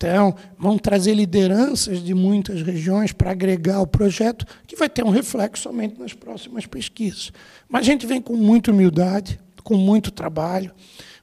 Então, 0.00 0.34
vão 0.58 0.78
trazer 0.78 1.12
lideranças 1.12 2.02
de 2.02 2.14
muitas 2.14 2.62
regiões 2.62 3.12
para 3.12 3.32
agregar 3.32 3.82
o 3.82 3.86
projeto, 3.86 4.46
que 4.66 4.74
vai 4.74 4.88
ter 4.88 5.04
um 5.04 5.10
reflexo 5.10 5.64
somente 5.64 6.00
nas 6.00 6.14
próximas 6.14 6.64
pesquisas. 6.64 7.30
Mas 7.68 7.82
a 7.82 7.84
gente 7.84 8.06
vem 8.06 8.18
com 8.18 8.34
muita 8.34 8.70
humildade, 8.70 9.38
com 9.62 9.76
muito 9.76 10.10
trabalho, 10.10 10.72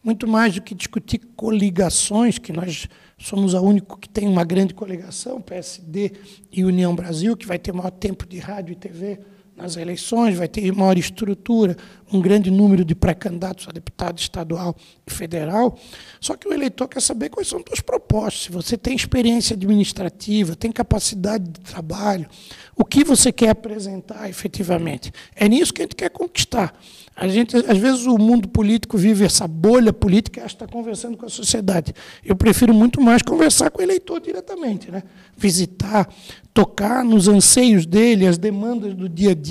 muito 0.03 0.27
mais 0.27 0.53
do 0.53 0.61
que 0.61 0.75
discutir 0.75 1.17
coligações, 1.35 2.37
que 2.37 2.53
nós 2.53 2.87
somos 3.17 3.55
a 3.55 3.61
único 3.61 3.97
que 3.97 4.07
tem 4.07 4.27
uma 4.27 4.43
grande 4.43 4.75
coligação, 4.75 5.41
PSD 5.41 6.11
e 6.51 6.63
União 6.63 6.95
Brasil, 6.95 7.35
que 7.35 7.47
vai 7.47 7.57
ter 7.57 7.73
maior 7.73 7.89
tempo 7.89 8.27
de 8.27 8.37
rádio 8.37 8.73
e 8.73 8.75
TV 8.75 9.19
nas 9.57 9.75
eleições, 9.75 10.37
vai 10.37 10.47
ter 10.47 10.71
maior 10.71 10.97
estrutura, 10.97 11.75
um 12.13 12.21
grande 12.21 12.51
número 12.51 12.85
de 12.85 12.93
pré-candidatos 12.93 13.67
a 13.67 13.71
deputado 13.71 14.19
estadual 14.19 14.75
e 15.05 15.11
federal. 15.11 15.77
Só 16.21 16.37
que 16.37 16.47
o 16.47 16.53
eleitor 16.53 16.87
quer 16.87 17.01
saber 17.01 17.29
quais 17.29 17.47
são 17.47 17.61
suas 17.67 17.81
propostas, 17.81 18.43
se 18.43 18.51
você 18.51 18.77
tem 18.77 18.95
experiência 18.95 19.55
administrativa, 19.55 20.55
tem 20.55 20.71
capacidade 20.71 21.45
de 21.45 21.59
trabalho, 21.59 22.27
o 22.75 22.85
que 22.85 23.03
você 23.03 23.31
quer 23.31 23.49
apresentar 23.49 24.29
efetivamente. 24.29 25.11
É 25.35 25.49
nisso 25.49 25.73
que 25.73 25.81
a 25.81 25.85
gente 25.85 25.95
quer 25.95 26.11
conquistar. 26.11 26.79
A 27.19 27.27
gente, 27.27 27.57
às 27.57 27.77
vezes, 27.79 28.05
o 28.05 28.15
mundo 28.15 28.47
político 28.47 28.95
vive 28.95 29.25
essa 29.25 29.47
bolha 29.47 29.91
política 29.91 30.41
acha 30.45 30.55
que 30.55 30.63
está 30.63 30.67
conversando 30.71 31.17
com 31.17 31.25
a 31.25 31.29
sociedade. 31.29 31.91
Eu 32.23 32.35
prefiro 32.35 32.75
muito 32.75 33.01
mais 33.01 33.23
conversar 33.23 33.71
com 33.71 33.79
o 33.79 33.81
eleitor 33.81 34.21
diretamente, 34.21 34.91
né? 34.91 35.01
visitar, 35.35 36.07
tocar 36.53 37.03
nos 37.03 37.27
anseios 37.27 37.87
dele, 37.87 38.27
as 38.27 38.37
demandas 38.37 38.93
do 38.93 39.09
dia 39.09 39.31
a 39.31 39.33
dia. 39.33 39.46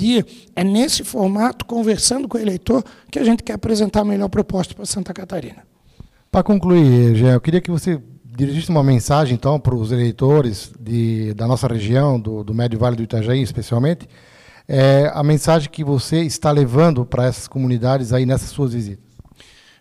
É 0.55 0.63
nesse 0.63 1.03
formato, 1.03 1.65
conversando 1.65 2.27
com 2.27 2.37
o 2.37 2.41
eleitor, 2.41 2.83
que 3.11 3.19
a 3.19 3.23
gente 3.23 3.43
quer 3.43 3.53
apresentar 3.53 4.01
a 4.01 4.05
melhor 4.05 4.29
proposta 4.29 4.73
para 4.73 4.85
Santa 4.85 5.13
Catarina. 5.13 5.63
Para 6.31 6.43
concluir, 6.43 7.15
Gé, 7.15 7.35
eu 7.35 7.41
queria 7.41 7.61
que 7.61 7.71
você 7.71 7.99
dirigisse 8.25 8.69
uma 8.69 8.83
mensagem, 8.83 9.33
então, 9.33 9.59
para 9.59 9.73
os 9.73 9.91
eleitores 9.91 10.71
de, 10.79 11.33
da 11.33 11.47
nossa 11.47 11.67
região, 11.67 12.19
do, 12.19 12.43
do 12.43 12.53
Médio 12.53 12.77
Vale 12.77 12.95
do 12.95 13.03
Itajaí, 13.03 13.41
especialmente, 13.41 14.07
é, 14.67 15.09
a 15.13 15.23
mensagem 15.23 15.69
que 15.69 15.83
você 15.83 16.21
está 16.21 16.51
levando 16.51 17.05
para 17.05 17.25
essas 17.25 17.47
comunidades 17.47 18.13
aí 18.13 18.25
nessas 18.25 18.49
suas 18.49 18.73
visitas? 18.73 19.07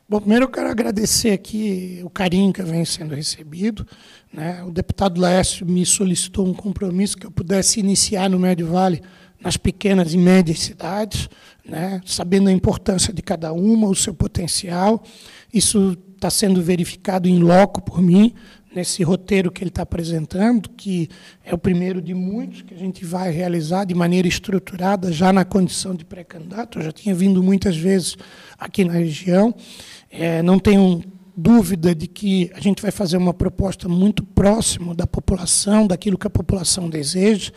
Bom, 0.09 0.21
primeiro 0.21 0.45
eu 0.45 0.49
quero 0.49 0.71
agradecer 0.71 1.33
aqui 1.33 2.01
o 2.05 2.09
carinho 2.09 2.53
que 2.53 2.63
vem 2.63 2.85
sendo 2.85 3.13
recebido. 3.13 3.85
Né? 4.33 4.63
O 4.63 4.71
deputado 4.71 5.21
Laércio 5.21 5.67
me 5.67 5.85
solicitou 5.85 6.47
um 6.47 6.55
compromisso 6.55 7.17
que 7.17 7.27
eu 7.27 7.31
pudesse 7.31 7.81
iniciar 7.81 8.31
no 8.31 8.39
Médio 8.39 8.69
Vale 8.69 9.03
nas 9.41 9.57
pequenas 9.57 10.15
e 10.15 10.19
médias 10.19 10.61
cidades, 10.61 11.29
né? 11.65 12.01
sabendo 12.05 12.49
a 12.49 12.53
importância 12.53 13.13
de 13.13 13.23
cada 13.23 13.53
uma, 13.53 13.89
o 13.89 13.95
seu 13.95 14.15
potencial. 14.15 15.03
Isso 15.53 15.97
está 16.15 16.31
sendo 16.31 16.63
verificado 16.63 17.29
em 17.29 17.39
loco 17.39 17.81
por 17.83 18.01
mim, 18.01 18.35
nesse 18.75 19.03
roteiro 19.03 19.51
que 19.51 19.63
ele 19.63 19.71
está 19.71 19.83
apresentando, 19.83 20.69
que 20.71 21.09
é 21.43 21.55
o 21.55 21.59
primeiro 21.59 22.03
de 22.03 22.13
muitos 22.13 22.61
que 22.61 22.75
a 22.75 22.77
gente 22.77 23.05
vai 23.05 23.31
realizar 23.31 23.85
de 23.85 23.95
maneira 23.95 24.29
estruturada, 24.29 25.11
já 25.11 25.33
na 25.33 25.45
condição 25.45 25.95
de 25.95 26.05
pré-candidato. 26.05 26.79
Eu 26.79 26.85
já 26.85 26.93
tinha 26.93 27.15
vindo 27.15 27.43
muitas 27.43 27.77
vezes 27.77 28.17
aqui 28.59 28.85
na 28.85 28.93
região. 28.93 29.55
É, 30.11 30.43
não 30.43 30.59
tenho 30.59 31.03
dúvida 31.35 31.95
de 31.95 32.07
que 32.07 32.51
a 32.55 32.61
gente 32.61 32.83
vai 32.83 32.91
fazer 32.91 33.17
uma 33.17 33.33
proposta 33.33 33.89
muito 33.89 34.23
próximo 34.23 34.95
da 34.95 35.07
população, 35.07 35.87
daquilo 35.87 36.19
que 36.19 36.27
a 36.27 36.31
população 36.31 36.89
deseja. 36.89 37.53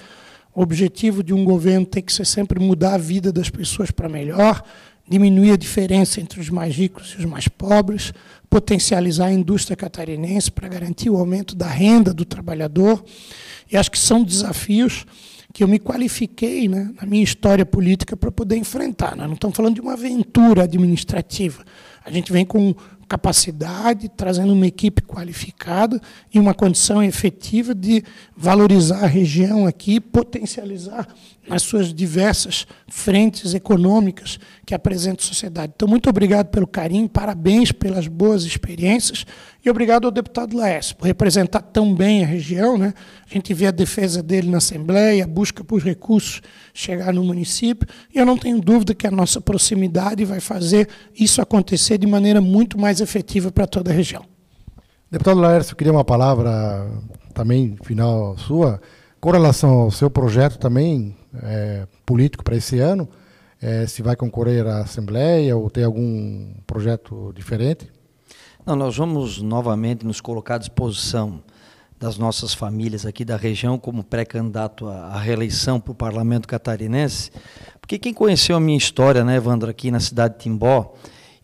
Objetivo 0.61 1.23
de 1.23 1.33
um 1.33 1.45
governo 1.45 1.85
tem 1.85 2.03
que 2.03 2.11
ser 2.11 2.25
sempre 2.25 2.59
mudar 2.59 2.95
a 2.95 2.97
vida 2.97 3.31
das 3.31 3.49
pessoas 3.49 3.91
para 3.91 4.09
melhor, 4.09 4.61
diminuir 5.07 5.51
a 5.51 5.55
diferença 5.55 6.19
entre 6.19 6.37
os 6.37 6.49
mais 6.49 6.75
ricos 6.75 7.15
e 7.15 7.19
os 7.19 7.23
mais 7.23 7.47
pobres, 7.47 8.11
potencializar 8.49 9.27
a 9.27 9.31
indústria 9.31 9.77
catarinense 9.77 10.51
para 10.51 10.67
garantir 10.67 11.09
o 11.09 11.15
aumento 11.15 11.55
da 11.55 11.65
renda 11.65 12.13
do 12.13 12.25
trabalhador. 12.25 13.01
E 13.71 13.77
acho 13.77 13.89
que 13.89 13.97
são 13.97 14.21
desafios 14.21 15.05
que 15.53 15.63
eu 15.63 15.67
me 15.69 15.79
qualifiquei 15.79 16.67
né, 16.67 16.91
na 17.01 17.07
minha 17.07 17.23
história 17.23 17.65
política 17.65 18.17
para 18.17 18.29
poder 18.29 18.57
enfrentar. 18.57 19.15
Nós 19.15 19.27
não 19.27 19.35
estamos 19.35 19.55
falando 19.55 19.75
de 19.75 19.81
uma 19.81 19.93
aventura 19.93 20.63
administrativa. 20.63 21.63
A 22.03 22.11
gente 22.11 22.33
vem 22.33 22.45
com 22.45 22.75
capacidade, 23.09 24.07
trazendo 24.07 24.53
uma 24.53 24.67
equipe 24.67 25.01
qualificada 25.01 25.99
e 26.31 26.39
uma 26.39 26.53
condição 26.53 27.01
efetiva 27.01 27.73
de 27.73 28.03
valorizar 28.37 29.03
a 29.03 29.07
região 29.07 29.65
aqui, 29.65 29.99
potencializar 29.99 31.07
nas 31.49 31.63
suas 31.63 31.91
diversas 31.91 32.67
frentes 32.87 33.55
econômicas 33.55 34.39
que 34.63 34.75
apresenta 34.75 35.23
a 35.23 35.25
sociedade. 35.25 35.73
Então, 35.75 35.87
muito 35.87 36.07
obrigado 36.07 36.47
pelo 36.49 36.67
carinho, 36.67 37.09
parabéns 37.09 37.71
pelas 37.71 38.07
boas 38.07 38.43
experiências 38.43 39.25
e 39.65 39.69
obrigado 39.69 40.05
ao 40.05 40.11
deputado 40.11 40.55
Laércio 40.55 40.95
por 40.95 41.05
representar 41.05 41.61
tão 41.61 41.93
bem 41.93 42.23
a 42.23 42.27
região. 42.27 42.77
Né? 42.77 42.93
A 43.29 43.33
gente 43.33 43.53
vê 43.53 43.65
a 43.65 43.71
defesa 43.71 44.21
dele 44.21 44.49
na 44.49 44.59
Assembleia, 44.59 45.23
a 45.23 45.27
busca 45.27 45.63
por 45.63 45.81
recursos 45.81 46.41
chegar 46.73 47.11
no 47.13 47.23
município, 47.23 47.87
e 48.13 48.19
eu 48.19 48.25
não 48.25 48.37
tenho 48.37 48.61
dúvida 48.61 48.93
que 48.93 49.07
a 49.07 49.11
nossa 49.11 49.41
proximidade 49.41 50.23
vai 50.23 50.39
fazer 50.39 50.87
isso 51.17 51.41
acontecer 51.41 51.97
de 51.97 52.07
maneira 52.07 52.39
muito 52.39 52.77
mais 52.77 52.98
efetiva 53.01 53.51
para 53.51 53.67
toda 53.67 53.91
a 53.91 53.93
região. 53.93 54.25
Deputado 55.11 55.39
Laércio, 55.39 55.75
queria 55.75 55.91
uma 55.91 56.05
palavra 56.05 56.87
também 57.33 57.75
final 57.83 58.37
sua, 58.37 58.79
com 59.19 59.31
relação 59.31 59.71
ao 59.71 59.91
seu 59.91 60.09
projeto 60.09 60.57
também 60.57 61.17
é, 61.41 61.87
político 62.05 62.43
para 62.43 62.55
esse 62.55 62.79
ano, 62.79 63.09
é, 63.61 63.85
se 63.85 64.01
vai 64.01 64.15
concorrer 64.15 64.65
à 64.67 64.79
Assembleia 64.79 65.55
ou 65.57 65.69
tem 65.69 65.83
algum 65.83 66.53
projeto 66.65 67.33
diferente? 67.35 67.91
Não, 68.65 68.75
nós 68.75 68.97
vamos 68.97 69.41
novamente 69.41 70.05
nos 70.05 70.21
colocar 70.21 70.55
à 70.55 70.57
disposição 70.59 71.41
das 71.99 72.17
nossas 72.17 72.53
famílias 72.53 73.05
aqui 73.05 73.25
da 73.25 73.35
região 73.35 73.77
como 73.77 74.03
pré-candidato 74.03 74.87
à 74.87 75.19
reeleição 75.19 75.79
para 75.79 75.91
o 75.91 75.95
Parlamento 75.95 76.47
Catarinense, 76.47 77.31
porque 77.81 77.99
quem 77.99 78.13
conheceu 78.13 78.55
a 78.55 78.59
minha 78.59 78.77
história, 78.77 79.23
né, 79.23 79.35
Evandro, 79.35 79.69
aqui 79.69 79.91
na 79.91 79.99
cidade 79.99 80.35
de 80.35 80.41
Timbó, 80.41 80.93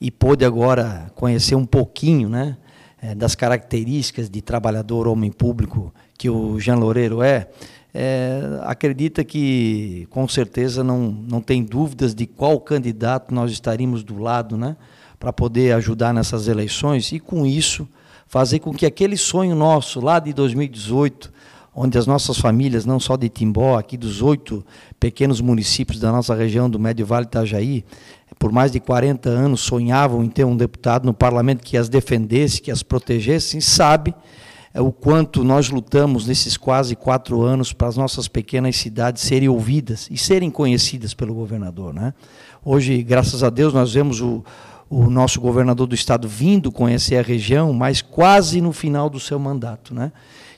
e 0.06 0.12
pôde 0.12 0.46
agora 0.46 1.12
conhecer 1.16 1.56
um 1.56 1.66
pouquinho, 1.66 2.30
né, 2.30 2.56
eh, 3.02 3.16
das 3.16 3.34
características 3.34 4.30
de 4.30 4.40
trabalhador 4.40 5.08
homem 5.08 5.32
público 5.32 5.92
que 6.16 6.30
o 6.30 6.60
Jean 6.60 6.76
Loureiro 6.76 7.24
é, 7.24 7.48
é, 7.92 8.40
acredita 8.62 9.24
que, 9.24 10.08
com 10.12 10.28
certeza, 10.28 10.84
não, 10.84 11.10
não 11.10 11.42
tem 11.42 11.64
dúvidas 11.64 12.14
de 12.14 12.28
qual 12.28 12.60
candidato 12.60 13.34
nós 13.34 13.52
estaríamos 13.52 14.04
do 14.04 14.20
lado, 14.20 14.56
né, 14.56 14.78
para 15.20 15.34
poder 15.34 15.74
ajudar 15.74 16.14
nessas 16.14 16.48
eleições 16.48 17.12
e, 17.12 17.20
com 17.20 17.44
isso, 17.44 17.90
fazer 18.28 18.60
com 18.60 18.76
que 18.76 18.86
aquele 18.86 19.18
sonho 19.18 19.56
nosso, 19.56 20.00
lá 20.00 20.20
de 20.20 20.32
2018, 20.34 21.34
onde 21.76 21.98
as 21.98 22.08
nossas 22.08 22.38
famílias, 22.38 22.86
não 22.86 23.00
só 23.00 23.18
de 23.18 23.28
Timbó, 23.28 23.78
aqui 23.78 23.98
dos 23.98 24.22
oito 24.22 24.66
pequenos 25.00 25.42
municípios 25.42 26.00
da 26.00 26.12
nossa 26.12 26.34
região 26.34 26.70
do 26.70 26.80
Médio 26.80 27.06
Vale 27.06 27.26
Itajaí, 27.26 27.84
por 28.40 28.52
mais 28.52 28.72
de 28.72 28.80
40 28.80 29.30
anos 29.30 29.62
sonhavam 29.62 30.24
em 30.24 30.30
ter 30.30 30.46
um 30.46 30.56
deputado 30.56 31.06
no 31.06 31.14
parlamento 31.14 31.64
que 31.64 31.78
as 31.78 31.90
defendesse, 31.90 32.62
que 32.62 32.72
as 32.72 32.82
protegesse, 32.82 33.62
sabe 33.62 34.14
é 34.76 34.82
o 34.82 34.92
quanto 34.92 35.42
nós 35.42 35.70
lutamos 35.70 36.28
nesses 36.28 36.58
quase 36.58 36.98
quatro 36.98 37.42
anos 37.44 37.72
para 37.72 37.88
as 37.88 37.96
nossas 37.96 38.28
pequenas 38.28 38.76
cidades 38.76 39.24
serem 39.24 39.48
ouvidas 39.48 40.10
e 40.12 40.18
serem 40.18 40.52
conhecidas 40.52 41.14
pelo 41.14 41.34
governador. 41.34 41.94
Né? 41.94 42.14
Hoje, 42.64 43.02
graças 43.02 43.42
a 43.42 43.50
Deus, 43.50 43.74
nós 43.74 43.94
vemos 43.94 44.20
o, 44.20 44.44
o 44.90 45.10
nosso 45.10 45.40
governador 45.40 45.88
do 45.88 45.96
estado 45.96 46.28
vindo 46.28 46.74
conhecer 46.74 47.16
a 47.16 47.22
região, 47.22 47.72
mas 47.72 48.02
quase 48.02 48.60
no 48.60 48.74
final 48.74 49.10
do 49.10 49.18
seu 49.18 49.40
mandato. 49.40 49.96
Né? 49.96 50.12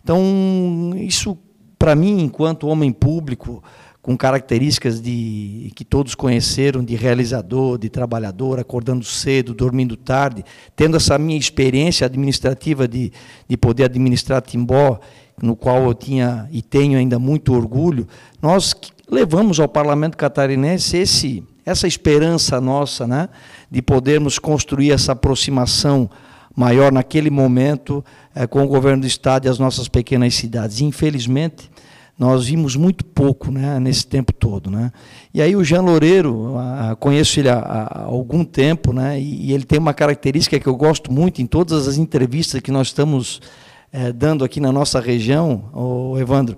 Então, 0.07 0.93
isso, 0.95 1.37
para 1.77 1.93
mim, 1.93 2.21
enquanto 2.21 2.69
homem 2.69 2.93
público, 2.93 3.61
com 4.01 4.15
características 4.15 5.01
de 5.01 5.69
que 5.75 5.83
todos 5.83 6.15
conheceram 6.15 6.81
de 6.81 6.95
realizador, 6.95 7.77
de 7.77 7.89
trabalhador, 7.89 8.57
acordando 8.57 9.03
cedo, 9.03 9.53
dormindo 9.53 9.97
tarde, 9.97 10.45
tendo 10.77 10.95
essa 10.95 11.17
minha 11.17 11.37
experiência 11.37 12.05
administrativa 12.05 12.87
de, 12.87 13.11
de 13.49 13.57
poder 13.57 13.83
administrar 13.83 14.41
Timbó, 14.41 14.97
no 15.43 15.57
qual 15.57 15.83
eu 15.83 15.93
tinha 15.93 16.47
e 16.53 16.61
tenho 16.61 16.97
ainda 16.97 17.19
muito 17.19 17.53
orgulho, 17.53 18.07
nós 18.41 18.73
levamos 19.11 19.59
ao 19.59 19.67
Parlamento 19.67 20.15
catarinense 20.15 20.95
esse 20.95 21.43
essa 21.65 21.85
esperança 21.85 22.61
nossa, 22.61 23.05
né, 23.05 23.27
de 23.69 23.81
podermos 23.81 24.39
construir 24.39 24.93
essa 24.93 25.11
aproximação 25.11 26.09
maior 26.57 26.91
naquele 26.91 27.29
momento 27.29 28.03
é, 28.33 28.47
com 28.47 28.63
o 28.63 28.67
governo 28.67 29.01
do 29.01 29.07
estado 29.07 29.45
e 29.45 29.49
as 29.49 29.59
nossas 29.59 29.87
pequenas 29.87 30.33
cidades. 30.33 30.81
Infelizmente, 30.81 31.69
nós 32.17 32.47
vimos 32.47 32.75
muito 32.75 33.05
pouco 33.05 33.51
né, 33.51 33.79
nesse 33.79 34.07
tempo 34.07 34.33
todo. 34.33 34.71
Né? 34.71 34.91
E 35.31 35.39
aí 35.39 35.55
o 35.55 35.63
Jean 35.63 35.81
Loureiro, 35.81 36.55
conheço 36.99 37.39
ele 37.39 37.49
há, 37.49 37.59
há, 37.59 38.03
algum 38.05 38.43
tempo, 38.43 38.91
né, 38.91 39.21
e, 39.21 39.49
e, 39.49 39.53
ele 39.53 39.65
tem 39.65 39.77
uma 39.77 39.93
característica 39.93 40.59
que 40.59 40.65
eu 40.65 40.75
gosto 40.75 41.13
muito 41.13 41.43
em 41.43 41.45
todas 41.45 41.87
as 41.87 41.97
entrevistas 41.97 42.59
que 42.59 42.71
nós 42.71 42.87
estamos 42.87 43.39
é, 43.93 44.11
dando 44.11 44.43
aqui 44.43 44.59
na 44.59 44.71
nossa 44.71 44.99
região, 44.99 45.69
o 45.71 46.17
Evandro, 46.17 46.57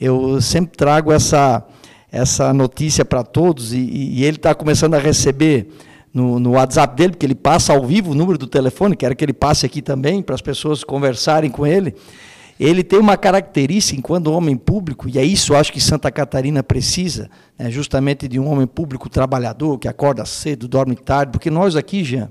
eu 0.00 0.40
sempre 0.40 0.76
trago 0.76 1.10
essa, 1.10 1.66
essa 2.12 2.54
notícia 2.54 3.04
para 3.04 3.24
todos, 3.24 3.72
e, 3.72 3.80
e 3.80 4.24
ele 4.24 4.36
está 4.36 4.54
começando 4.54 4.94
a 4.94 4.98
receber 5.00 5.68
no, 6.12 6.38
no, 6.40 6.52
WhatsApp 6.52 6.96
dele, 6.96 7.10
porque 7.12 7.26
ele 7.26 7.34
passa 7.34 7.72
ao 7.72 7.86
vivo 7.86 8.10
o 8.12 8.14
número 8.14 8.36
do 8.36 8.46
telefone, 8.46 8.96
quero 8.96 9.14
que 9.14 9.24
ele 9.24 9.32
passe 9.32 9.64
aqui 9.64 9.80
também, 9.80 10.22
para 10.22 10.34
as 10.34 10.40
pessoas 10.40 10.82
conversarem 10.82 11.50
com 11.50 11.66
ele 11.66 11.94
ele 12.60 12.84
tem 12.84 12.98
uma 12.98 13.16
característica 13.16 13.98
enquanto 13.98 14.30
homem 14.30 14.54
público, 14.54 15.08
e 15.08 15.18
é 15.18 15.24
isso 15.24 15.54
acho 15.54 15.72
que 15.72 15.80
Santa 15.80 16.12
Catarina 16.12 16.62
precisa, 16.62 17.30
né, 17.58 17.70
justamente 17.70 18.28
de 18.28 18.38
um 18.38 18.46
homem 18.46 18.66
público 18.66 19.08
trabalhador, 19.08 19.78
que 19.78 19.88
acorda 19.88 20.26
cedo, 20.26 20.68
dorme 20.68 20.94
tarde, 20.94 21.32
porque 21.32 21.50
nós 21.50 21.74
aqui, 21.74 22.04
Jean, 22.04 22.30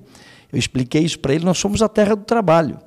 eu 0.54 0.60
expliquei 0.60 1.02
isso 1.02 1.18
para 1.18 1.34
ele, 1.34 1.44
nós 1.44 1.58
somos 1.58 1.82
a 1.82 1.90
terra 1.90 2.16
do 2.16 2.24
trabalho. 2.24 2.78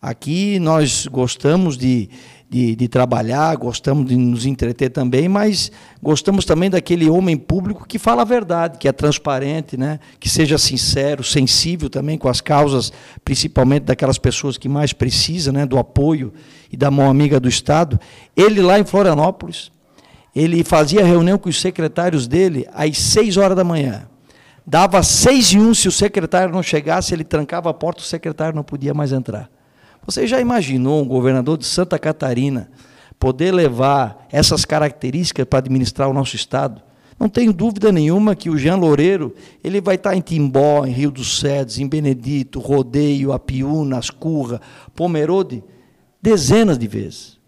Aqui 0.00 0.58
nós 0.58 1.06
gostamos 1.06 1.76
de, 1.76 2.08
de, 2.50 2.74
de, 2.74 2.88
trabalhar, 2.88 3.54
gostamos 3.56 4.06
de 4.06 4.16
nos 4.16 4.44
entreter 4.44 4.90
também, 4.90 5.28
mas 5.28 5.70
gostamos 6.02 6.44
também 6.44 6.68
daquele 6.68 7.08
homem 7.08 7.36
público 7.36 7.86
que 7.86 7.96
fala 7.96 8.22
a 8.22 8.24
verdade, 8.24 8.76
que 8.76 8.88
é 8.88 8.92
transparente, 8.92 9.76
né? 9.76 10.00
que 10.18 10.28
seja 10.28 10.58
sincero, 10.58 11.22
sensível 11.22 11.88
também 11.88 12.18
com 12.18 12.28
as 12.28 12.40
causas, 12.40 12.92
principalmente 13.24 13.84
daquelas 13.84 14.18
pessoas 14.18 14.58
que 14.58 14.68
mais 14.68 14.92
precisam 14.92 15.54
né? 15.54 15.64
do 15.64 15.78
apoio 15.78 16.32
e 16.72 16.76
da 16.76 16.90
mão 16.90 17.08
amiga 17.08 17.38
do 17.38 17.48
Estado. 17.48 18.00
Ele 18.36 18.60
lá 18.60 18.80
em 18.80 18.84
Florianópolis, 18.84 19.70
ele 20.34 20.64
fazia 20.64 21.04
reunião 21.04 21.38
com 21.38 21.48
os 21.48 21.60
secretários 21.60 22.26
dele 22.26 22.66
às 22.74 22.98
seis 22.98 23.36
horas 23.36 23.56
da 23.56 23.62
manhã. 23.62 24.08
Dava 24.66 25.04
seis 25.04 25.52
e 25.52 25.58
um, 25.58 25.72
se 25.72 25.86
o 25.86 25.92
secretário 25.92 26.52
não 26.52 26.64
chegasse, 26.64 27.14
ele 27.14 27.22
trancava 27.24 27.70
a 27.70 27.74
porta, 27.74 28.02
o 28.02 28.04
secretário 28.04 28.56
não 28.56 28.64
podia 28.64 28.92
mais 28.92 29.12
entrar. 29.12 29.48
Você 30.10 30.26
já 30.26 30.40
imaginou 30.40 31.00
um 31.00 31.06
governador 31.06 31.56
de 31.56 31.64
Santa 31.64 31.96
Catarina 31.96 32.68
poder 33.16 33.54
levar 33.54 34.26
essas 34.32 34.64
características 34.64 35.46
para 35.46 35.60
administrar 35.60 36.10
o 36.10 36.12
nosso 36.12 36.34
estado? 36.34 36.82
Não 37.16 37.28
tenho 37.28 37.52
dúvida 37.52 37.92
nenhuma 37.92 38.34
que 38.34 38.50
o 38.50 38.58
Jean 38.58 38.74
Loureiro 38.74 39.32
ele 39.62 39.80
vai 39.80 39.94
estar 39.94 40.16
em 40.16 40.20
Timbó, 40.20 40.84
em 40.84 40.90
Rio 40.90 41.12
dos 41.12 41.38
Cedros, 41.38 41.78
em 41.78 41.86
Benedito, 41.86 42.58
Rodeio, 42.58 43.30
Apiúna, 43.30 43.98
Ascurra, 43.98 44.60
Pomerode, 44.96 45.62
dezenas 46.20 46.76
de 46.76 46.88
vezes. 46.88 47.38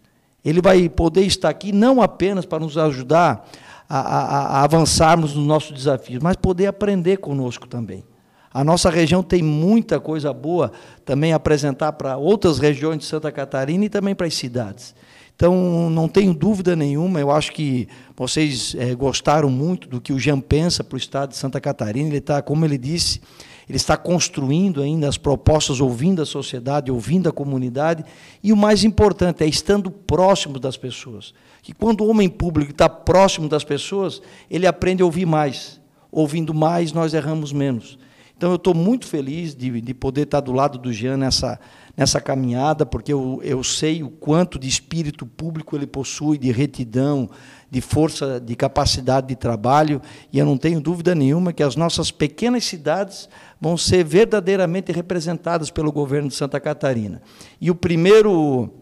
Ele 0.45 0.63
vai 0.63 0.89
poder 0.89 1.23
estar 1.23 1.49
aqui 1.49 1.73
não 1.73 2.01
apenas 2.01 2.47
para 2.47 2.61
nos 2.61 2.79
ajudar 2.79 3.45
a, 3.89 3.99
a, 3.99 4.59
a 4.59 4.63
avançarmos 4.63 5.35
nos 5.35 5.45
nossos 5.45 5.73
desafios, 5.73 6.23
mas 6.23 6.37
poder 6.37 6.67
aprender 6.67 7.17
conosco 7.17 7.67
também. 7.67 8.05
A 8.53 8.63
nossa 8.63 8.91
região 8.91 9.23
tem 9.23 9.43
muita 9.43 9.99
coisa 9.99 10.33
boa 10.33 10.73
também 11.05 11.33
a 11.33 11.37
apresentar 11.37 11.93
para 11.93 12.17
outras 12.17 12.59
regiões 12.59 12.99
de 12.99 13.05
Santa 13.05 13.33
Catarina 13.33 13.85
e 13.85 13.89
também 13.89 14.15
para 14.15 14.27
as 14.27 14.35
cidades. 14.35 14.95
Então, 15.35 15.91
não 15.91 16.07
tenho 16.07 16.33
dúvida 16.35 16.77
nenhuma, 16.77 17.19
eu 17.19 17.31
acho 17.31 17.53
que 17.53 17.89
vocês 18.17 18.77
é, 18.79 18.95
gostaram 18.95 19.51
muito 19.51 19.89
do 19.89 20.01
que 20.01 20.13
o 20.13 20.19
Jean 20.19 20.39
pensa 20.39 20.85
para 20.85 20.95
o 20.95 20.99
Estado 20.99 21.31
de 21.31 21.37
Santa 21.37 21.61
Catarina. 21.61 22.09
Ele 22.09 22.19
está, 22.19 22.41
como 22.41 22.65
ele 22.65 22.79
disse, 22.79 23.21
ele 23.69 23.77
está 23.77 23.97
construindo 23.97 24.83
ainda 24.83 25.09
as 25.09 25.17
propostas, 25.17 25.81
ouvindo 25.81 26.23
a 26.23 26.27
sociedade, 26.27 26.93
ouvindo 26.93 27.29
a 27.29 27.33
comunidade, 27.33 28.05
e 28.43 28.53
o 28.53 28.57
mais 28.57 28.85
importante 28.85 29.43
é 29.43 29.47
estando 29.47 29.91
próximo 29.91 30.59
das 30.59 30.77
pessoas. 30.77 31.33
Que 31.63 31.73
quando 31.73 32.03
o 32.03 32.09
homem 32.09 32.29
público 32.29 32.71
está 32.71 32.89
próximo 32.89 33.49
das 33.49 33.65
pessoas, 33.65 34.21
ele 34.51 34.67
aprende 34.67 35.03
a 35.03 35.07
ouvir 35.07 35.27
mais. 35.27 35.81
Ouvindo 36.11 36.53
mais, 36.53 36.93
nós 36.93 37.15
erramos 37.15 37.53
menos. 37.53 37.99
Então, 38.43 38.51
eu 38.51 38.57
estou 38.57 38.75
muito 38.75 39.07
feliz 39.07 39.55
de, 39.55 39.81
de 39.81 39.95
poder 39.95 40.23
estar 40.23 40.41
do 40.41 40.51
lado 40.51 40.77
do 40.77 40.93
Jean 40.93 41.17
nessa, 41.17 41.61
nessa 41.97 42.21
caminhada, 42.21 42.85
porque 42.85 43.13
eu, 43.13 43.41
eu 43.45 43.63
sei 43.63 44.03
o 44.03 44.11
quanto 44.11 44.59
de 44.59 44.67
espírito 44.67 45.25
público 45.25 45.77
ele 45.77 45.87
possui, 45.87 46.39
de 46.39 46.51
retidão, 46.51 47.31
de 47.71 47.81
força, 47.81 48.41
de 48.41 48.57
capacidade 48.57 49.29
de 49.29 49.37
trabalho, 49.37 50.03
e 50.33 50.41
eu 50.41 50.45
não 50.45 50.59
tenho 50.59 50.81
dúvida 50.81 51.15
nenhuma 51.15 51.53
que 51.53 51.63
as 51.63 51.77
nossas 51.77 52.11
pequenas 52.11 52.65
cidades 52.65 53.29
vão 53.61 53.77
ser 53.77 54.03
verdadeiramente 54.03 54.91
representadas 54.91 55.71
pelo 55.71 55.93
governo 55.93 56.27
de 56.29 56.35
Santa 56.35 56.59
Catarina. 56.59 57.23
E 57.61 57.71
o 57.71 57.77
primeiro, 57.77 58.75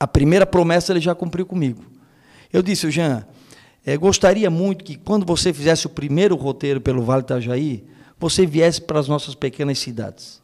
a 0.00 0.06
primeira 0.06 0.46
promessa 0.46 0.94
ele 0.94 1.00
já 1.00 1.14
cumpriu 1.14 1.44
comigo. 1.44 1.84
Eu 2.50 2.62
disse, 2.62 2.90
Jean, 2.90 3.26
é, 3.84 3.98
gostaria 3.98 4.48
muito 4.48 4.82
que 4.82 4.96
quando 4.96 5.26
você 5.26 5.52
fizesse 5.52 5.86
o 5.86 5.90
primeiro 5.90 6.34
roteiro 6.36 6.80
pelo 6.80 7.02
Vale 7.02 7.20
Itajaí, 7.20 7.84
você 8.18 8.46
viesse 8.46 8.80
para 8.80 8.98
as 8.98 9.08
nossas 9.08 9.34
pequenas 9.34 9.78
cidades. 9.78 10.42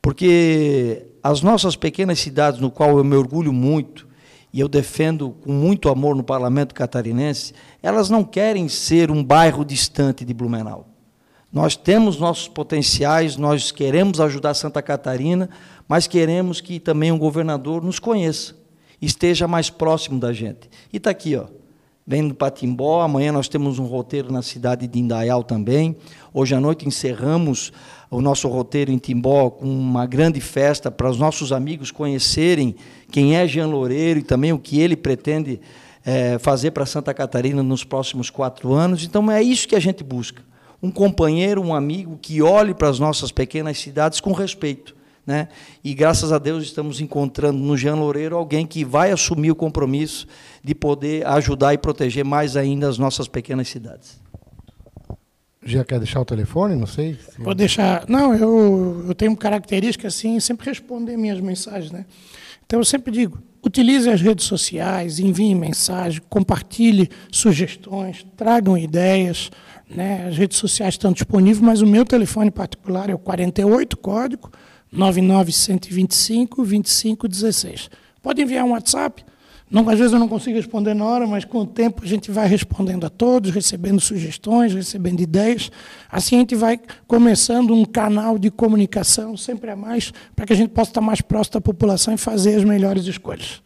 Porque 0.00 1.06
as 1.22 1.42
nossas 1.42 1.76
pequenas 1.76 2.18
cidades, 2.18 2.60
no 2.60 2.70
qual 2.70 2.96
eu 2.96 3.04
me 3.04 3.16
orgulho 3.16 3.52
muito, 3.52 4.08
e 4.52 4.58
eu 4.58 4.68
defendo 4.68 5.30
com 5.42 5.52
muito 5.52 5.88
amor 5.88 6.16
no 6.16 6.24
parlamento 6.24 6.74
catarinense, 6.74 7.54
elas 7.82 8.10
não 8.10 8.24
querem 8.24 8.68
ser 8.68 9.10
um 9.10 9.22
bairro 9.22 9.64
distante 9.64 10.24
de 10.24 10.34
Blumenau. 10.34 10.88
Nós 11.52 11.76
temos 11.76 12.18
nossos 12.18 12.48
potenciais, 12.48 13.36
nós 13.36 13.70
queremos 13.70 14.20
ajudar 14.20 14.54
Santa 14.54 14.80
Catarina, 14.80 15.50
mas 15.88 16.06
queremos 16.06 16.60
que 16.60 16.78
também 16.78 17.10
um 17.10 17.18
governador 17.18 17.82
nos 17.82 17.98
conheça, 17.98 18.54
esteja 19.02 19.48
mais 19.48 19.68
próximo 19.68 20.18
da 20.18 20.32
gente. 20.32 20.70
E 20.92 20.96
está 20.96 21.10
aqui, 21.10 21.36
ó, 21.36 21.46
vem 22.10 22.30
para 22.30 22.50
Timbó. 22.50 23.02
Amanhã 23.02 23.30
nós 23.30 23.46
temos 23.46 23.78
um 23.78 23.84
roteiro 23.84 24.32
na 24.32 24.42
cidade 24.42 24.88
de 24.88 24.98
Indaial 24.98 25.44
também. 25.44 25.94
Hoje 26.34 26.56
à 26.56 26.60
noite 26.60 26.84
encerramos 26.84 27.72
o 28.10 28.20
nosso 28.20 28.48
roteiro 28.48 28.90
em 28.90 28.98
Timbó 28.98 29.48
com 29.48 29.64
uma 29.64 30.06
grande 30.06 30.40
festa 30.40 30.90
para 30.90 31.08
os 31.08 31.16
nossos 31.16 31.52
amigos 31.52 31.92
conhecerem 31.92 32.74
quem 33.12 33.36
é 33.36 33.46
Jean 33.46 33.68
Loureiro 33.68 34.18
e 34.18 34.22
também 34.24 34.52
o 34.52 34.58
que 34.58 34.80
ele 34.80 34.96
pretende 34.96 35.60
é, 36.04 36.36
fazer 36.40 36.72
para 36.72 36.84
Santa 36.84 37.14
Catarina 37.14 37.62
nos 37.62 37.84
próximos 37.84 38.28
quatro 38.28 38.72
anos. 38.72 39.04
Então 39.04 39.30
é 39.30 39.40
isso 39.40 39.68
que 39.68 39.76
a 39.76 39.80
gente 39.80 40.02
busca. 40.02 40.42
Um 40.82 40.90
companheiro, 40.90 41.62
um 41.62 41.72
amigo 41.72 42.18
que 42.20 42.42
olhe 42.42 42.74
para 42.74 42.88
as 42.88 42.98
nossas 42.98 43.30
pequenas 43.30 43.78
cidades 43.78 44.18
com 44.18 44.32
respeito. 44.32 44.96
Né? 45.30 45.46
E 45.84 45.94
graças 45.94 46.32
a 46.32 46.38
Deus 46.38 46.64
estamos 46.64 47.00
encontrando 47.00 47.56
no 47.56 47.76
Jean 47.76 47.94
Loureiro 47.94 48.34
alguém 48.34 48.66
que 48.66 48.84
vai 48.84 49.12
assumir 49.12 49.52
o 49.52 49.54
compromisso 49.54 50.26
de 50.60 50.74
poder 50.74 51.24
ajudar 51.24 51.72
e 51.72 51.78
proteger 51.78 52.24
mais 52.24 52.56
ainda 52.56 52.88
as 52.88 52.98
nossas 52.98 53.28
pequenas 53.28 53.68
cidades. 53.68 54.20
Já 55.62 55.84
quer 55.84 56.00
deixar 56.00 56.20
o 56.20 56.24
telefone? 56.24 56.74
Não 56.74 56.88
sei. 56.88 57.14
Se... 57.14 57.40
Vou 57.40 57.54
deixar. 57.54 58.06
Não, 58.08 58.34
eu, 58.34 59.04
eu 59.06 59.14
tenho 59.14 59.36
característica 59.36 60.08
assim, 60.08 60.40
sempre 60.40 60.68
responder 60.68 61.16
minhas 61.16 61.38
mensagens, 61.38 61.92
né? 61.92 62.06
Então 62.66 62.80
eu 62.80 62.84
sempre 62.84 63.12
digo, 63.12 63.40
utilize 63.64 64.10
as 64.10 64.20
redes 64.20 64.46
sociais, 64.46 65.20
envie 65.20 65.54
mensagem, 65.54 66.20
compartilhe 66.28 67.08
sugestões, 67.30 68.26
tragam 68.36 68.76
ideias, 68.76 69.48
né? 69.88 70.26
As 70.26 70.36
redes 70.36 70.58
sociais 70.58 70.94
estão 70.94 71.12
disponíveis, 71.12 71.60
mas 71.60 71.82
o 71.82 71.86
meu 71.86 72.04
telefone 72.04 72.50
particular 72.50 73.08
é 73.08 73.14
o 73.14 73.18
48 73.18 73.96
código 73.96 74.50
99125 74.92 76.56
2516. 76.56 77.90
Pode 78.22 78.42
enviar 78.42 78.64
um 78.64 78.72
WhatsApp 78.72 79.24
não, 79.70 79.88
às 79.88 79.96
vezes 79.96 80.12
eu 80.12 80.18
não 80.18 80.26
consigo 80.26 80.56
responder 80.56 80.94
na 80.94 81.04
hora, 81.04 81.28
mas 81.28 81.44
com 81.44 81.58
o 81.58 81.66
tempo 81.66 82.02
a 82.02 82.06
gente 82.06 82.28
vai 82.28 82.48
respondendo 82.48 83.06
a 83.06 83.08
todos, 83.08 83.52
recebendo 83.52 84.00
sugestões, 84.00 84.74
recebendo 84.74 85.20
ideias. 85.20 85.70
Assim 86.10 86.36
a 86.36 86.38
gente 86.40 86.56
vai 86.56 86.80
começando 87.06 87.72
um 87.72 87.84
canal 87.84 88.36
de 88.36 88.50
comunicação 88.50 89.36
sempre 89.36 89.70
a 89.70 89.76
mais, 89.76 90.12
para 90.34 90.44
que 90.44 90.52
a 90.52 90.56
gente 90.56 90.70
possa 90.70 90.90
estar 90.90 91.00
mais 91.00 91.20
próximo 91.20 91.54
da 91.54 91.60
população 91.60 92.12
e 92.12 92.16
fazer 92.16 92.56
as 92.56 92.64
melhores 92.64 93.06
escolhas. 93.06 93.62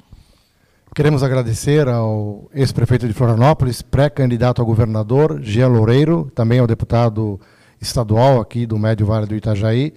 Queremos 0.95 1.23
agradecer 1.23 1.89
ao 1.89 2.51
ex-prefeito 2.55 3.09
de 3.09 3.15
Florianópolis, 3.15 3.81
pré-candidato 3.81 4.61
a 4.61 4.65
governador, 4.65 5.41
Gia 5.43 5.67
Loureiro, 5.67 6.31
também 6.35 6.59
ao 6.59 6.67
deputado 6.67 7.41
estadual 7.81 8.41
aqui 8.41 8.67
do 8.67 8.79
Médio 8.79 9.07
Vale 9.07 9.27
do 9.27 9.35
Itajaí, 9.35 9.95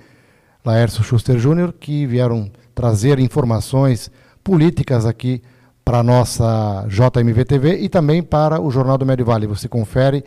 Laércio 0.68 1.02
Schuster 1.02 1.40
Júnior, 1.40 1.72
que 1.72 2.06
vieram 2.06 2.52
trazer 2.76 3.20
informações 3.20 4.12
políticas 4.44 5.06
aqui 5.06 5.42
para 5.84 6.00
a 6.00 6.04
nossa 6.04 6.86
JMV 6.90 7.46
TV 7.46 7.78
e 7.78 7.88
também 7.88 8.22
para 8.22 8.60
o 8.60 8.70
Jornal 8.70 8.98
do 8.98 9.06
Médio 9.06 9.26
Vale. 9.26 9.48
Você 9.48 9.70
confere 9.70 10.26